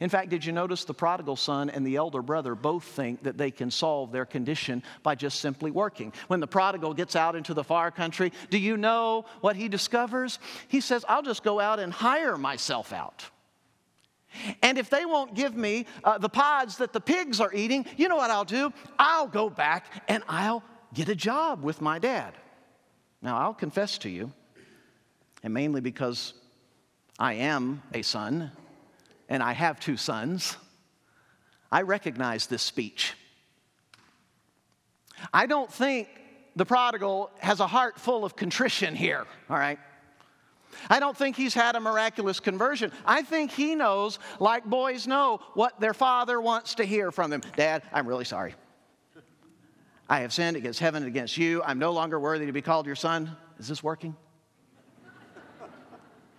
In 0.00 0.10
fact, 0.10 0.28
did 0.28 0.44
you 0.44 0.52
notice 0.52 0.84
the 0.84 0.94
prodigal 0.94 1.36
son 1.36 1.70
and 1.70 1.84
the 1.86 1.96
elder 1.96 2.22
brother 2.22 2.54
both 2.54 2.84
think 2.84 3.22
that 3.24 3.36
they 3.36 3.50
can 3.50 3.70
solve 3.70 4.12
their 4.12 4.24
condition 4.24 4.82
by 5.02 5.14
just 5.14 5.40
simply 5.40 5.70
working? 5.70 6.12
When 6.28 6.40
the 6.40 6.46
prodigal 6.46 6.94
gets 6.94 7.16
out 7.16 7.34
into 7.34 7.54
the 7.54 7.64
far 7.64 7.90
country, 7.90 8.32
do 8.50 8.58
you 8.58 8.76
know 8.76 9.24
what 9.40 9.56
he 9.56 9.68
discovers? 9.68 10.38
He 10.68 10.80
says, 10.80 11.04
I'll 11.08 11.22
just 11.22 11.42
go 11.42 11.58
out 11.58 11.80
and 11.80 11.92
hire 11.92 12.36
myself 12.36 12.92
out. 12.92 13.24
And 14.62 14.78
if 14.78 14.90
they 14.90 15.04
won't 15.04 15.34
give 15.34 15.56
me 15.56 15.86
uh, 16.04 16.18
the 16.18 16.28
pods 16.28 16.76
that 16.78 16.92
the 16.92 17.00
pigs 17.00 17.40
are 17.40 17.52
eating, 17.52 17.86
you 17.96 18.08
know 18.08 18.16
what 18.16 18.30
I'll 18.30 18.44
do? 18.44 18.72
I'll 18.98 19.26
go 19.26 19.50
back 19.50 20.04
and 20.08 20.22
I'll 20.28 20.62
get 20.94 21.08
a 21.08 21.14
job 21.14 21.62
with 21.62 21.80
my 21.80 21.98
dad. 21.98 22.34
Now, 23.20 23.38
I'll 23.38 23.54
confess 23.54 23.98
to 23.98 24.08
you, 24.08 24.32
and 25.42 25.52
mainly 25.52 25.80
because 25.80 26.34
I 27.18 27.34
am 27.34 27.82
a 27.92 28.02
son 28.02 28.52
and 29.28 29.42
I 29.42 29.52
have 29.52 29.80
two 29.80 29.96
sons, 29.96 30.56
I 31.70 31.82
recognize 31.82 32.46
this 32.46 32.62
speech. 32.62 33.14
I 35.32 35.46
don't 35.46 35.70
think 35.72 36.08
the 36.56 36.64
prodigal 36.64 37.30
has 37.40 37.60
a 37.60 37.66
heart 37.66 37.98
full 37.98 38.24
of 38.24 38.36
contrition 38.36 38.94
here, 38.94 39.26
all 39.50 39.58
right? 39.58 39.78
I 40.88 41.00
don't 41.00 41.16
think 41.16 41.36
he's 41.36 41.54
had 41.54 41.76
a 41.76 41.80
miraculous 41.80 42.40
conversion. 42.40 42.92
I 43.04 43.22
think 43.22 43.50
he 43.50 43.74
knows, 43.74 44.18
like 44.38 44.64
boys 44.64 45.06
know, 45.06 45.40
what 45.54 45.80
their 45.80 45.94
father 45.94 46.40
wants 46.40 46.76
to 46.76 46.84
hear 46.84 47.10
from 47.10 47.30
them. 47.30 47.42
Dad, 47.56 47.82
I'm 47.92 48.06
really 48.06 48.24
sorry. 48.24 48.54
I 50.08 50.20
have 50.20 50.32
sinned 50.32 50.56
against 50.56 50.80
heaven 50.80 51.02
and 51.02 51.10
against 51.10 51.36
you. 51.36 51.62
I'm 51.62 51.78
no 51.78 51.92
longer 51.92 52.18
worthy 52.18 52.46
to 52.46 52.52
be 52.52 52.62
called 52.62 52.86
your 52.86 52.96
son. 52.96 53.36
Is 53.58 53.68
this 53.68 53.82
working? 53.82 54.16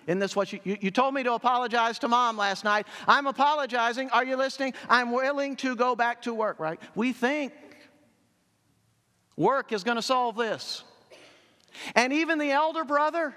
Isn't 0.08 0.18
this 0.18 0.36
what 0.36 0.52
you, 0.52 0.60
you, 0.64 0.78
you, 0.82 0.90
told 0.90 1.14
me 1.14 1.22
to 1.22 1.34
apologize 1.34 2.00
to 2.00 2.08
mom 2.08 2.36
last 2.36 2.64
night? 2.64 2.88
I'm 3.08 3.28
apologizing. 3.28 4.10
Are 4.10 4.26
you 4.26 4.38
listening? 4.38 4.74
I'm 4.90 5.12
willing 5.12 5.56
to 5.58 5.76
go 5.76 5.96
back 5.96 6.24
to 6.24 6.34
work, 6.34 6.60
right? 6.60 6.82
We 6.96 7.14
think 7.14 7.54
work 9.38 9.72
is 9.72 9.84
going 9.84 9.98
to 9.98 10.02
solve 10.02 10.36
this. 10.36 10.84
And 11.94 12.12
even 12.12 12.40
the 12.40 12.50
elder 12.50 12.84
brother, 12.84 13.36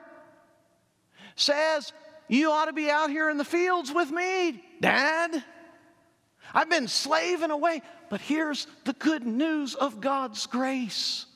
says, 1.42 1.92
You 2.28 2.50
ought 2.50 2.66
to 2.66 2.72
be 2.72 2.90
out 2.90 3.10
here 3.10 3.28
in 3.28 3.36
the 3.36 3.44
fields 3.44 3.92
with 3.92 4.10
me, 4.10 4.62
Dad. 4.80 5.44
I've 6.54 6.70
been 6.70 6.88
slaving 6.88 7.50
away. 7.50 7.82
But 8.08 8.20
here's 8.20 8.66
the 8.84 8.92
good 8.92 9.26
news 9.26 9.74
of 9.74 10.00
God's 10.00 10.46
grace 10.46 11.26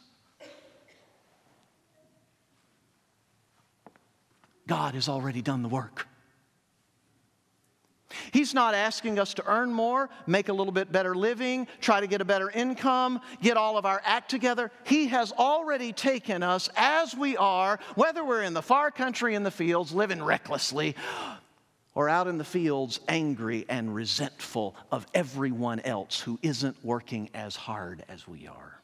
God 4.66 4.94
has 4.94 5.08
already 5.08 5.42
done 5.42 5.62
the 5.62 5.68
work. 5.68 6.08
He's 8.32 8.54
not 8.54 8.74
asking 8.74 9.18
us 9.18 9.34
to 9.34 9.46
earn 9.46 9.72
more, 9.72 10.08
make 10.26 10.48
a 10.48 10.52
little 10.52 10.72
bit 10.72 10.92
better 10.92 11.14
living, 11.14 11.66
try 11.80 12.00
to 12.00 12.06
get 12.06 12.20
a 12.20 12.24
better 12.24 12.50
income, 12.50 13.20
get 13.42 13.56
all 13.56 13.78
of 13.78 13.86
our 13.86 14.00
act 14.04 14.30
together. 14.30 14.70
He 14.84 15.08
has 15.08 15.32
already 15.32 15.92
taken 15.92 16.42
us 16.42 16.68
as 16.76 17.14
we 17.14 17.36
are, 17.36 17.78
whether 17.94 18.24
we're 18.24 18.42
in 18.42 18.54
the 18.54 18.62
far 18.62 18.90
country 18.90 19.34
in 19.34 19.42
the 19.42 19.50
fields, 19.50 19.92
living 19.92 20.22
recklessly, 20.22 20.96
or 21.94 22.08
out 22.08 22.28
in 22.28 22.38
the 22.38 22.44
fields, 22.44 23.00
angry 23.08 23.64
and 23.68 23.94
resentful 23.94 24.76
of 24.92 25.06
everyone 25.14 25.80
else 25.80 26.20
who 26.20 26.38
isn't 26.42 26.76
working 26.84 27.30
as 27.32 27.56
hard 27.56 28.04
as 28.08 28.28
we 28.28 28.46
are. 28.46 28.80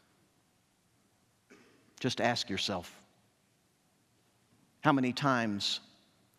Just 2.01 2.21
ask 2.21 2.51
yourself 2.51 2.93
how 4.81 4.93
many 4.93 5.13
times 5.13 5.81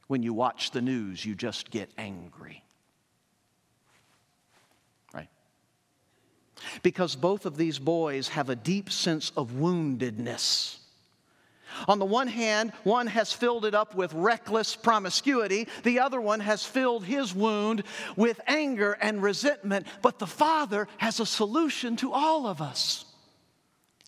when 0.07 0.21
you 0.21 0.33
watch 0.33 0.71
the 0.71 0.81
news 0.81 1.25
you 1.25 1.35
just 1.35 1.71
get 1.71 1.89
angry? 1.97 2.63
Because 6.81 7.15
both 7.15 7.45
of 7.45 7.57
these 7.57 7.79
boys 7.79 8.29
have 8.29 8.49
a 8.49 8.55
deep 8.55 8.91
sense 8.91 9.31
of 9.35 9.51
woundedness. 9.51 10.77
On 11.87 11.99
the 11.99 12.05
one 12.05 12.27
hand, 12.27 12.71
one 12.83 13.07
has 13.07 13.33
filled 13.33 13.65
it 13.65 13.73
up 13.73 13.95
with 13.95 14.13
reckless 14.13 14.75
promiscuity, 14.75 15.67
the 15.83 15.99
other 15.99 16.21
one 16.21 16.39
has 16.39 16.65
filled 16.65 17.03
his 17.03 17.33
wound 17.33 17.83
with 18.15 18.39
anger 18.47 18.93
and 19.01 19.21
resentment. 19.21 19.87
But 20.01 20.19
the 20.19 20.27
Father 20.27 20.87
has 20.97 21.19
a 21.19 21.25
solution 21.25 21.95
to 21.97 22.11
all 22.13 22.47
of 22.47 22.61
us. 22.61 23.05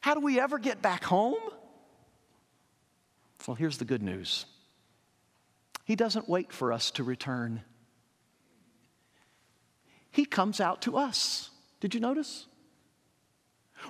How 0.02 0.14
do 0.14 0.20
we 0.20 0.40
ever 0.40 0.60
get 0.60 0.82
back 0.82 1.04
home? 1.04 1.36
Well, 3.48 3.56
here's 3.56 3.78
the 3.78 3.86
good 3.86 4.04
news 4.04 4.46
He 5.86 5.96
doesn't 5.96 6.30
wait 6.30 6.52
for 6.52 6.72
us 6.72 6.92
to 6.92 7.04
return, 7.04 7.62
He 10.12 10.26
comes 10.26 10.60
out 10.60 10.82
to 10.84 10.98
us. 10.98 11.50
Did 11.86 11.94
you 11.94 12.00
notice? 12.00 12.48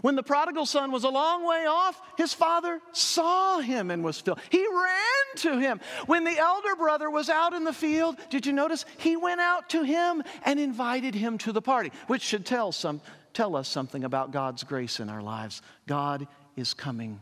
When 0.01 0.17
the 0.17 0.21
prodigal 0.21 0.65
son 0.65 0.91
was 0.91 1.05
a 1.05 1.09
long 1.09 1.47
way 1.47 1.65
off, 1.65 2.01
his 2.17 2.33
father 2.33 2.81
saw 2.91 3.59
him 3.59 3.89
and 3.89 4.03
was 4.03 4.19
filled. 4.19 4.41
He 4.49 4.67
ran 4.67 5.37
to 5.37 5.57
him. 5.59 5.79
When 6.05 6.25
the 6.25 6.37
elder 6.37 6.75
brother 6.75 7.09
was 7.09 7.29
out 7.29 7.53
in 7.53 7.63
the 7.63 7.71
field, 7.71 8.17
did 8.29 8.45
you 8.45 8.51
notice? 8.51 8.83
He 8.97 9.15
went 9.15 9.39
out 9.39 9.69
to 9.69 9.83
him 9.83 10.23
and 10.43 10.59
invited 10.59 11.15
him 11.15 11.37
to 11.37 11.53
the 11.53 11.61
party, 11.61 11.93
which 12.07 12.21
should 12.21 12.45
tell, 12.45 12.73
some, 12.73 12.99
tell 13.31 13.55
us 13.55 13.69
something 13.69 14.03
about 14.03 14.31
God's 14.31 14.65
grace 14.65 14.99
in 14.99 15.09
our 15.09 15.21
lives. 15.21 15.61
God 15.87 16.27
is 16.57 16.73
coming 16.73 17.21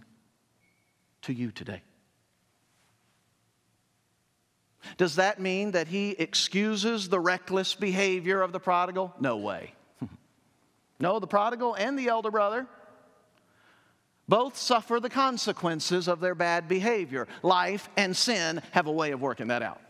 to 1.21 1.33
you 1.33 1.51
today. 1.51 1.83
Does 4.97 5.17
that 5.17 5.39
mean 5.39 5.73
that 5.73 5.87
he 5.87 6.13
excuses 6.17 7.09
the 7.09 7.19
reckless 7.19 7.75
behavior 7.75 8.41
of 8.41 8.51
the 8.51 8.59
prodigal? 8.59 9.13
No 9.19 9.37
way. 9.37 9.75
No, 10.99 11.19
the 11.19 11.27
prodigal 11.27 11.73
and 11.73 11.97
the 11.97 12.07
elder 12.07 12.31
brother 12.31 12.67
both 14.27 14.55
suffer 14.55 14.99
the 14.99 15.09
consequences 15.09 16.07
of 16.07 16.19
their 16.19 16.35
bad 16.35 16.67
behavior. 16.67 17.27
Life 17.41 17.89
and 17.97 18.15
sin 18.15 18.61
have 18.71 18.87
a 18.87 18.91
way 18.91 19.11
of 19.11 19.21
working 19.21 19.47
that 19.47 19.61
out. 19.61 19.81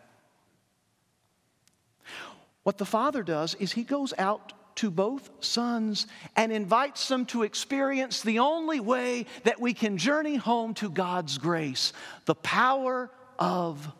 What 2.64 2.78
the 2.78 2.86
father 2.86 3.24
does 3.24 3.56
is 3.56 3.74
he 3.74 3.84
goes 3.84 4.14
out 4.18 4.54
to 4.76 4.90
both 4.90 5.30
sons 5.42 6.08
and 6.36 6.52
invites 6.52 7.08
them 7.08 7.26
to 7.28 7.44
experience 7.44 8.22
the 8.22 8.40
only 8.40 8.80
way 8.80 9.28
that 9.44 9.60
we 9.60 9.74
can 9.74 9.98
journey 9.98 10.36
home 10.36 10.74
to 10.76 10.90
God's 10.90 11.38
grace 11.38 11.94
the 12.26 12.36
power 12.36 13.12
of 13.38 13.92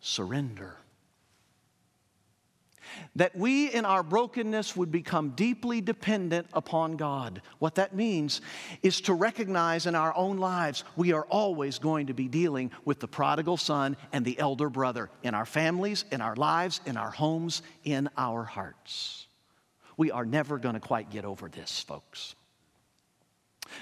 surrender. 0.00 0.76
That 3.16 3.36
we 3.36 3.70
in 3.70 3.84
our 3.84 4.02
brokenness 4.02 4.76
would 4.76 4.90
become 4.90 5.30
deeply 5.30 5.80
dependent 5.80 6.46
upon 6.52 6.96
God. 6.96 7.42
What 7.58 7.76
that 7.76 7.94
means 7.94 8.40
is 8.82 9.00
to 9.02 9.14
recognize 9.14 9.86
in 9.86 9.94
our 9.94 10.14
own 10.16 10.38
lives 10.38 10.84
we 10.96 11.12
are 11.12 11.26
always 11.26 11.78
going 11.78 12.06
to 12.08 12.14
be 12.14 12.28
dealing 12.28 12.70
with 12.84 13.00
the 13.00 13.08
prodigal 13.08 13.56
son 13.56 13.96
and 14.12 14.24
the 14.24 14.38
elder 14.38 14.68
brother 14.68 15.10
in 15.22 15.34
our 15.34 15.46
families, 15.46 16.04
in 16.10 16.20
our 16.20 16.36
lives, 16.36 16.80
in 16.86 16.96
our 16.96 17.10
homes, 17.10 17.62
in 17.84 18.08
our 18.16 18.44
hearts. 18.44 19.26
We 19.96 20.10
are 20.10 20.24
never 20.24 20.58
going 20.58 20.74
to 20.74 20.80
quite 20.80 21.10
get 21.10 21.24
over 21.24 21.48
this, 21.48 21.80
folks. 21.80 22.34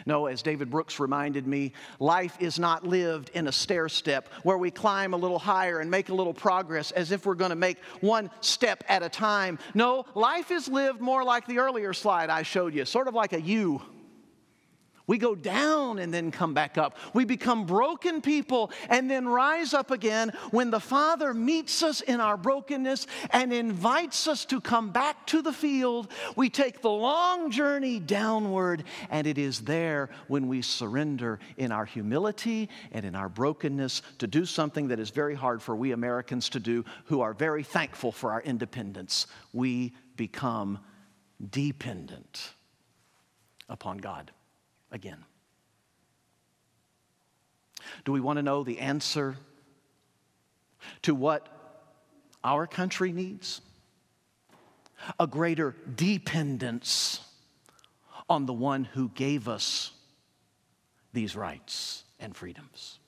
No, 0.06 0.26
as 0.26 0.42
David 0.42 0.70
Brooks 0.70 0.98
reminded 1.00 1.46
me, 1.46 1.72
life 1.98 2.36
is 2.40 2.58
not 2.58 2.86
lived 2.86 3.30
in 3.34 3.46
a 3.46 3.52
stair 3.52 3.88
step 3.88 4.28
where 4.42 4.58
we 4.58 4.70
climb 4.70 5.14
a 5.14 5.16
little 5.16 5.38
higher 5.38 5.80
and 5.80 5.90
make 5.90 6.08
a 6.08 6.14
little 6.14 6.34
progress 6.34 6.90
as 6.92 7.12
if 7.12 7.26
we're 7.26 7.34
going 7.34 7.50
to 7.50 7.56
make 7.56 7.78
one 8.00 8.30
step 8.40 8.84
at 8.88 9.02
a 9.02 9.08
time. 9.08 9.58
No, 9.74 10.04
life 10.14 10.50
is 10.50 10.68
lived 10.68 11.00
more 11.00 11.24
like 11.24 11.46
the 11.46 11.58
earlier 11.58 11.92
slide 11.92 12.30
I 12.30 12.42
showed 12.42 12.74
you, 12.74 12.84
sort 12.84 13.08
of 13.08 13.14
like 13.14 13.32
a 13.32 13.40
U. 13.40 13.82
We 15.06 15.18
go 15.18 15.34
down 15.34 15.98
and 15.98 16.14
then 16.14 16.30
come 16.30 16.54
back 16.54 16.78
up. 16.78 16.96
We 17.12 17.24
become 17.24 17.66
broken 17.66 18.20
people 18.20 18.70
and 18.88 19.10
then 19.10 19.26
rise 19.26 19.74
up 19.74 19.90
again 19.90 20.32
when 20.52 20.70
the 20.70 20.80
Father 20.80 21.34
meets 21.34 21.82
us 21.82 22.00
in 22.00 22.20
our 22.20 22.36
brokenness 22.36 23.06
and 23.30 23.52
invites 23.52 24.28
us 24.28 24.44
to 24.46 24.60
come 24.60 24.90
back 24.90 25.26
to 25.28 25.42
the 25.42 25.52
field. 25.52 26.10
We 26.36 26.50
take 26.50 26.82
the 26.82 26.90
long 26.90 27.50
journey 27.50 27.98
downward, 27.98 28.84
and 29.10 29.26
it 29.26 29.38
is 29.38 29.62
there 29.62 30.08
when 30.28 30.46
we 30.46 30.62
surrender 30.62 31.40
in 31.56 31.72
our 31.72 31.84
humility 31.84 32.68
and 32.92 33.04
in 33.04 33.16
our 33.16 33.28
brokenness 33.28 34.02
to 34.18 34.28
do 34.28 34.46
something 34.46 34.88
that 34.88 35.00
is 35.00 35.10
very 35.10 35.34
hard 35.34 35.62
for 35.62 35.74
we 35.74 35.92
Americans 35.92 36.48
to 36.50 36.60
do 36.60 36.84
who 37.06 37.20
are 37.22 37.34
very 37.34 37.64
thankful 37.64 38.12
for 38.12 38.32
our 38.32 38.42
independence. 38.42 39.26
We 39.52 39.94
become 40.16 40.78
dependent 41.50 42.52
upon 43.68 43.98
God 43.98 44.30
again. 44.92 45.24
Do 48.04 48.12
we 48.12 48.20
want 48.20 48.36
to 48.36 48.42
know 48.42 48.62
the 48.62 48.78
answer 48.78 49.36
to 51.02 51.14
what 51.14 51.48
our 52.44 52.66
country 52.66 53.12
needs? 53.12 53.60
A 55.18 55.26
greater 55.26 55.74
dependence 55.96 57.20
on 58.28 58.46
the 58.46 58.52
one 58.52 58.84
who 58.84 59.08
gave 59.08 59.48
us 59.48 59.92
these 61.12 61.34
rights 61.34 62.04
and 62.20 62.36
freedoms. 62.36 62.98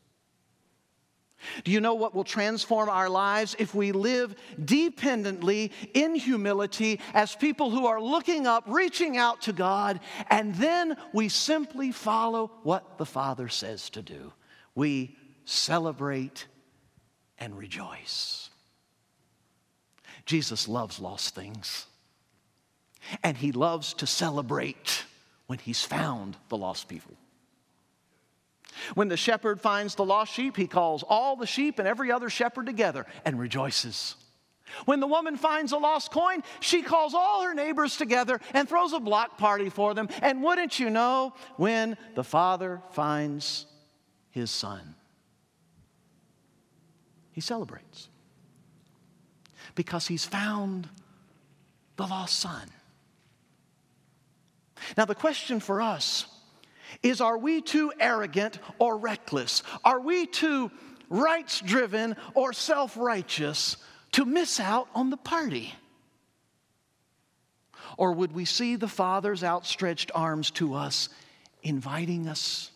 Do 1.65 1.71
you 1.71 1.81
know 1.81 1.95
what 1.95 2.15
will 2.15 2.25
transform 2.25 2.89
our 2.89 3.09
lives 3.09 3.57
if 3.59 3.75
we 3.75 3.93
live 3.93 4.35
dependently 4.65 5.73
in 5.95 6.15
humility 6.15 7.01
as 7.13 7.35
people 7.35 7.71
who 7.71 7.87
are 7.87 8.01
looking 8.01 8.47
up, 8.47 8.65
reaching 8.67 9.17
out 9.17 9.43
to 9.43 9.53
God, 9.53 10.01
and 10.31 10.55
then 10.55 10.97
we 11.13 11.29
simply 11.29 11.93
follow 11.93 12.51
what 12.63 12.99
the 12.99 13.07
Father 13.07 13.49
says 13.49 13.91
to 13.91 14.03
do? 14.03 14.33
We 14.75 15.17
celebrate 15.45 16.47
and 17.39 17.57
rejoice. 17.57 18.51
Jesus 20.27 20.69
loves 20.69 20.99
lost 20.99 21.35
things, 21.35 21.87
and 23.23 23.37
he 23.37 23.53
loves 23.53 23.93
to 23.95 24.07
celebrate 24.07 25.05
when 25.47 25.59
he's 25.59 25.83
found 25.83 26.37
the 26.49 26.57
lost 26.57 26.89
people. 26.89 27.15
When 28.95 29.09
the 29.09 29.17
shepherd 29.17 29.61
finds 29.61 29.95
the 29.95 30.05
lost 30.05 30.33
sheep, 30.33 30.57
he 30.57 30.67
calls 30.67 31.05
all 31.09 31.37
the 31.37 31.47
sheep 31.47 31.79
and 31.79 31.89
every 31.89 32.11
other 32.11 32.31
shepherd 32.31 32.67
together 32.67 33.07
and 33.25 33.39
rejoices. 33.39 34.17
When 34.87 35.01
the 35.01 35.07
woman 35.07 35.37
finds 35.37 35.73
a 35.73 35.79
lost 35.79 36.11
coin, 36.11 36.43
she 36.61 36.83
calls 36.83 37.15
all 37.15 37.43
her 37.43 37.55
neighbors 37.55 37.97
together 37.97 38.41
and 38.53 38.69
throws 38.69 38.93
a 38.93 39.01
block 39.01 39.39
party 39.39 39.69
for 39.69 39.95
them. 39.95 40.09
And 40.23 40.43
wouldn't 40.43 40.81
you 40.81 40.91
know, 40.91 41.35
when 41.57 41.97
the 42.15 42.25
father 42.25 42.83
finds 42.91 43.67
his 44.31 44.51
son, 44.51 44.95
he 47.31 47.41
celebrates 47.41 48.09
because 49.75 50.07
he's 50.07 50.25
found 50.25 50.89
the 51.97 52.07
lost 52.07 52.39
son. 52.39 52.69
Now, 54.97 55.05
the 55.05 55.15
question 55.15 55.61
for 55.61 55.81
us 55.81 56.27
is 57.03 57.21
are 57.21 57.39
we 57.39 57.61
too 57.61 57.93
arrogant 57.99 58.59
or 58.79 58.97
reckless? 58.97 59.63
Are 59.85 60.01
we 60.01 60.27
too 60.27 60.71
rights 61.09 61.61
driven 61.61 62.17
or 62.35 62.53
self 62.53 62.97
righteous 62.97 63.77
to 64.13 64.25
miss 64.25 64.61
out 64.61 64.89
on 64.95 65.11
the 65.11 65.17
party? 65.17 65.75
Or 67.97 68.13
would 68.13 68.33
we 68.33 68.45
see 68.45 68.77
the 68.77 68.89
Father's 68.89 69.45
outstretched 69.45 70.11
arms 70.15 70.51
to 70.53 70.75
us, 70.75 71.09
inviting 71.63 72.29
us 72.29 72.71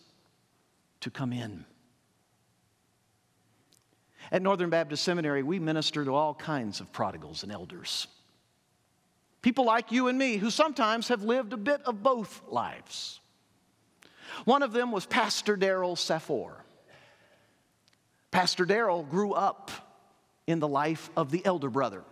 to 1.01 1.09
come 1.09 1.33
in? 1.33 1.65
At 4.31 4.41
Northern 4.41 4.69
Baptist 4.69 5.03
Seminary, 5.03 5.43
we 5.43 5.59
minister 5.59 6.05
to 6.05 6.13
all 6.13 6.35
kinds 6.35 6.79
of 6.79 6.91
prodigals 6.91 7.43
and 7.43 7.51
elders. 7.51 8.07
People 9.41 9.65
like 9.65 9.91
you 9.91 10.07
and 10.07 10.17
me 10.17 10.37
who 10.37 10.49
sometimes 10.49 11.07
have 11.07 11.23
lived 11.23 11.53
a 11.53 11.57
bit 11.57 11.81
of 11.83 12.03
both 12.03 12.41
lives. 12.47 13.18
One 14.45 14.63
of 14.63 14.71
them 14.71 14.91
was 14.91 15.05
Pastor 15.05 15.57
Daryl 15.57 15.95
Safor. 15.95 16.53
Pastor 18.31 18.65
Daryl 18.65 19.09
grew 19.09 19.33
up 19.33 19.71
in 20.47 20.59
the 20.59 20.67
life 20.67 21.09
of 21.15 21.31
the 21.31 21.45
elder 21.45 21.69
brother. 21.69 22.03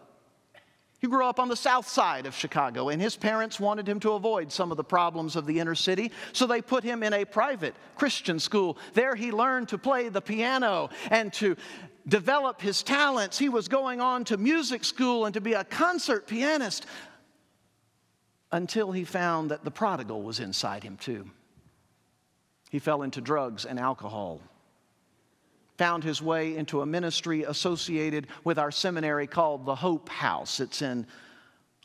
He 0.99 1.07
grew 1.07 1.25
up 1.25 1.39
on 1.39 1.47
the 1.47 1.55
south 1.55 1.87
side 1.87 2.25
of 2.25 2.33
Chicago, 2.33 2.89
and 2.89 2.99
his 2.99 3.15
parents 3.15 3.59
wanted 3.59 3.87
him 3.87 3.99
to 3.99 4.13
avoid 4.13 4.51
some 4.51 4.71
of 4.71 4.77
the 4.77 4.83
problems 4.83 5.35
of 5.35 5.45
the 5.45 5.59
inner 5.59 5.75
city, 5.75 6.11
so 6.33 6.47
they 6.47 6.61
put 6.61 6.83
him 6.83 7.03
in 7.03 7.13
a 7.13 7.23
private 7.23 7.75
Christian 7.95 8.39
school. 8.39 8.79
There 8.93 9.13
he 9.13 9.31
learned 9.31 9.69
to 9.69 9.77
play 9.77 10.09
the 10.09 10.21
piano 10.21 10.89
and 11.11 11.31
to 11.33 11.55
develop 12.07 12.61
his 12.61 12.81
talents. 12.81 13.37
He 13.37 13.49
was 13.49 13.67
going 13.67 14.01
on 14.01 14.23
to 14.25 14.37
music 14.37 14.83
school 14.83 15.25
and 15.25 15.35
to 15.35 15.41
be 15.41 15.53
a 15.53 15.63
concert 15.63 16.25
pianist 16.25 16.87
until 18.51 18.91
he 18.91 19.03
found 19.03 19.51
that 19.51 19.63
the 19.63 19.71
prodigal 19.71 20.23
was 20.23 20.39
inside 20.39 20.83
him 20.83 20.97
too. 20.97 21.29
He 22.69 22.79
fell 22.79 23.01
into 23.01 23.21
drugs 23.21 23.65
and 23.65 23.79
alcohol 23.79 24.41
found 25.77 26.03
his 26.03 26.21
way 26.21 26.55
into 26.55 26.81
a 26.81 26.85
ministry 26.85 27.43
associated 27.43 28.27
with 28.43 28.57
our 28.57 28.71
seminary 28.71 29.27
called 29.27 29.65
the 29.65 29.75
Hope 29.75 30.09
House. 30.09 30.59
It's 30.59 30.81
in 30.81 31.05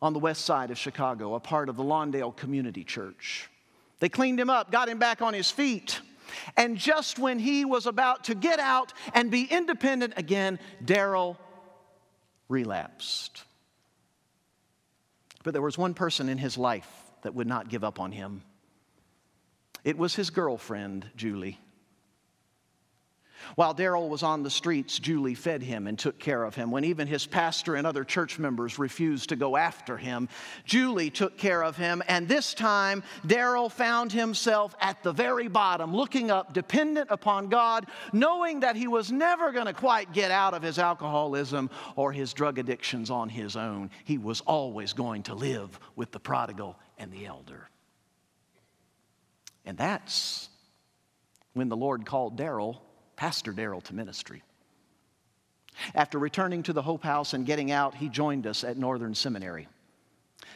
on 0.01 0.12
the 0.12 0.18
west 0.18 0.45
side 0.45 0.71
of 0.71 0.79
Chicago, 0.79 1.35
a 1.35 1.40
part 1.40 1.68
of 1.68 1.77
the 1.77 1.85
Lawndale 1.85 2.35
Community 2.35 2.83
Church. 2.83 3.49
They 4.01 4.09
cleaned 4.09 4.40
him 4.40 4.51
up, 4.51 4.73
got 4.73 4.88
him 4.88 4.99
back 4.99 5.23
on 5.23 5.33
his 5.33 5.51
feet. 5.51 6.01
And 6.57 6.77
just 6.77 7.18
when 7.18 7.38
he 7.38 7.64
was 7.64 7.87
about 7.87 8.25
to 8.25 8.35
get 8.35 8.59
out 8.59 8.92
and 9.14 9.31
be 9.31 9.45
independent 9.45 10.14
again, 10.16 10.59
Daryl 10.85 11.37
relapsed. 12.49 13.45
But 15.45 15.53
there 15.53 15.62
was 15.62 15.77
one 15.79 15.95
person 15.95 16.29
in 16.29 16.38
his 16.38 16.57
life 16.57 16.88
that 17.23 17.35
would 17.35 17.47
not 17.47 17.68
give 17.68 17.85
up 17.85 18.01
on 18.01 18.11
him. 18.11 18.42
It 19.85 19.99
was 19.99 20.14
his 20.14 20.31
girlfriend, 20.31 21.07
Julie. 21.16 21.59
While 23.57 23.75
Daryl 23.75 24.09
was 24.09 24.23
on 24.23 24.42
the 24.42 24.51
streets, 24.51 24.99
Julie 24.99 25.35
fed 25.35 25.62
him 25.62 25.87
and 25.87 25.99
took 25.99 26.18
care 26.18 26.45
of 26.45 26.55
him. 26.55 26.71
When 26.71 26.85
even 26.85 27.09
his 27.09 27.27
pastor 27.27 27.75
and 27.75 27.87
other 27.87 28.05
church 28.05 28.38
members 28.38 28.79
refused 28.79 29.31
to 29.31 29.37
go 29.37 29.57
after 29.57 29.97
him, 29.97 30.29
Julie 30.64 31.11
took 31.11 31.37
care 31.37 31.62
of 31.62 31.77
him. 31.77 32.03
And 32.09 32.29
this 32.29 32.55
time, 32.55 33.03
Daryl 33.27 33.71
found 33.71 34.12
himself 34.12 34.75
at 34.81 35.03
the 35.03 35.12
very 35.12 35.49
bottom, 35.49 35.95
looking 35.95 36.31
up, 36.31 36.53
dependent 36.53 37.09
upon 37.11 37.49
God, 37.49 37.87
knowing 38.12 38.61
that 38.61 38.77
he 38.77 38.87
was 38.87 39.11
never 39.11 39.53
going 39.53 39.66
to 39.66 39.75
quite 39.75 40.12
get 40.12 40.31
out 40.31 40.55
of 40.55 40.62
his 40.62 40.79
alcoholism 40.79 41.71
or 41.97 42.12
his 42.12 42.33
drug 42.33 42.59
addictions 42.59 43.11
on 43.11 43.29
his 43.29 43.57
own. 43.57 43.90
He 44.05 44.18
was 44.18 44.40
always 44.42 44.92
going 44.92 45.25
to 45.25 45.35
live 45.35 45.79
with 45.97 46.12
the 46.12 46.21
prodigal 46.21 46.79
and 46.99 47.11
the 47.12 47.27
elder. 47.27 47.68
And 49.64 49.79
that's 49.79 50.48
when 51.55 51.68
the 51.68 51.77
Lord 51.77 52.07
called 52.07 52.38
Daryl 52.38 52.79
Pastor 53.16 53.53
Daryl 53.53 53.83
to 53.85 53.94
ministry. 53.94 54.42
After 55.94 56.18
returning 56.18 56.62
to 56.64 56.72
the 56.72 56.83
Hope 56.83 57.03
House 57.03 57.35
and 57.35 57.46
getting 57.46 57.70
out, 57.70 57.94
he 57.94 58.09
joined 58.09 58.46
us 58.46 58.64
at 58.64 58.77
Northern 58.77 59.14
Seminary 59.14 59.68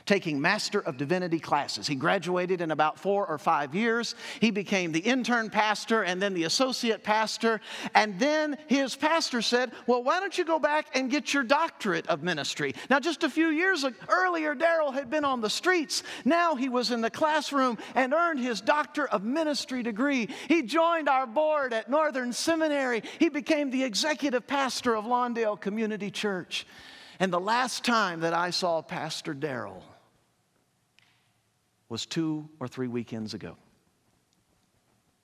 taking 0.06 0.40
Master 0.40 0.80
of 0.80 0.96
Divinity 0.96 1.40
classes. 1.40 1.86
He 1.86 1.96
graduated 1.96 2.60
in 2.60 2.70
about 2.70 2.98
four 2.98 3.26
or 3.26 3.38
five 3.38 3.74
years. 3.74 4.14
He 4.40 4.52
became 4.52 4.92
the 4.92 5.00
intern 5.00 5.50
pastor 5.50 6.02
and 6.02 6.22
then 6.22 6.32
the 6.32 6.44
associate 6.44 7.02
pastor. 7.02 7.60
And 7.94 8.18
then 8.18 8.56
his 8.68 8.94
pastor 8.94 9.42
said, 9.42 9.72
Well, 9.86 10.02
why 10.02 10.20
don't 10.20 10.38
you 10.38 10.44
go 10.44 10.58
back 10.58 10.86
and 10.94 11.10
get 11.10 11.34
your 11.34 11.42
doctorate 11.42 12.06
of 12.06 12.22
ministry? 12.22 12.74
Now, 12.88 13.00
just 13.00 13.24
a 13.24 13.28
few 13.28 13.48
years 13.48 13.84
earlier, 14.08 14.54
Daryl 14.54 14.94
had 14.94 15.10
been 15.10 15.24
on 15.24 15.40
the 15.40 15.50
streets. 15.50 16.04
Now 16.24 16.54
he 16.54 16.68
was 16.68 16.92
in 16.92 17.00
the 17.00 17.10
classroom 17.10 17.76
and 17.94 18.14
earned 18.14 18.38
his 18.38 18.60
doctor 18.60 19.08
of 19.08 19.24
ministry 19.24 19.82
degree. 19.82 20.28
He 20.48 20.62
joined 20.62 21.08
our 21.08 21.26
board 21.26 21.72
at 21.72 21.90
Northern 21.90 22.32
Seminary. 22.32 23.02
He 23.18 23.28
became 23.28 23.70
the 23.70 23.82
executive 23.82 24.46
pastor 24.46 24.94
of 24.94 25.04
Lawndale 25.04 25.60
Community 25.60 26.10
Church. 26.10 26.66
And 27.18 27.32
the 27.32 27.40
last 27.40 27.84
time 27.84 28.20
that 28.20 28.34
I 28.34 28.50
saw 28.50 28.82
Pastor 28.82 29.34
Daryl 29.34 29.82
was 31.88 32.07
two 32.07 32.49
or 32.61 32.68
three 32.68 32.88
weekends 32.88 33.35
ago. 33.35 33.57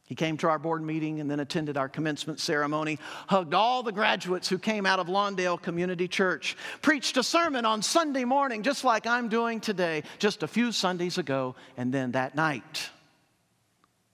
He 0.04 0.14
came 0.14 0.36
to 0.38 0.48
our 0.48 0.58
board 0.58 0.82
meeting 0.82 1.20
and 1.20 1.30
then 1.30 1.40
attended 1.40 1.76
our 1.76 1.88
commencement 1.88 2.38
ceremony, 2.38 2.98
hugged 3.28 3.54
all 3.54 3.82
the 3.82 3.92
graduates 3.92 4.48
who 4.48 4.58
came 4.58 4.84
out 4.84 4.98
of 4.98 5.06
Lawndale 5.06 5.60
Community 5.60 6.06
Church, 6.06 6.56
preached 6.82 7.16
a 7.16 7.22
sermon 7.22 7.64
on 7.64 7.80
Sunday 7.80 8.24
morning, 8.24 8.62
just 8.62 8.84
like 8.84 9.06
I'm 9.06 9.28
doing 9.28 9.60
today, 9.60 10.02
just 10.18 10.42
a 10.42 10.48
few 10.48 10.70
Sundays 10.70 11.16
ago. 11.16 11.54
And 11.78 11.94
then 11.94 12.12
that 12.12 12.34
night, 12.34 12.90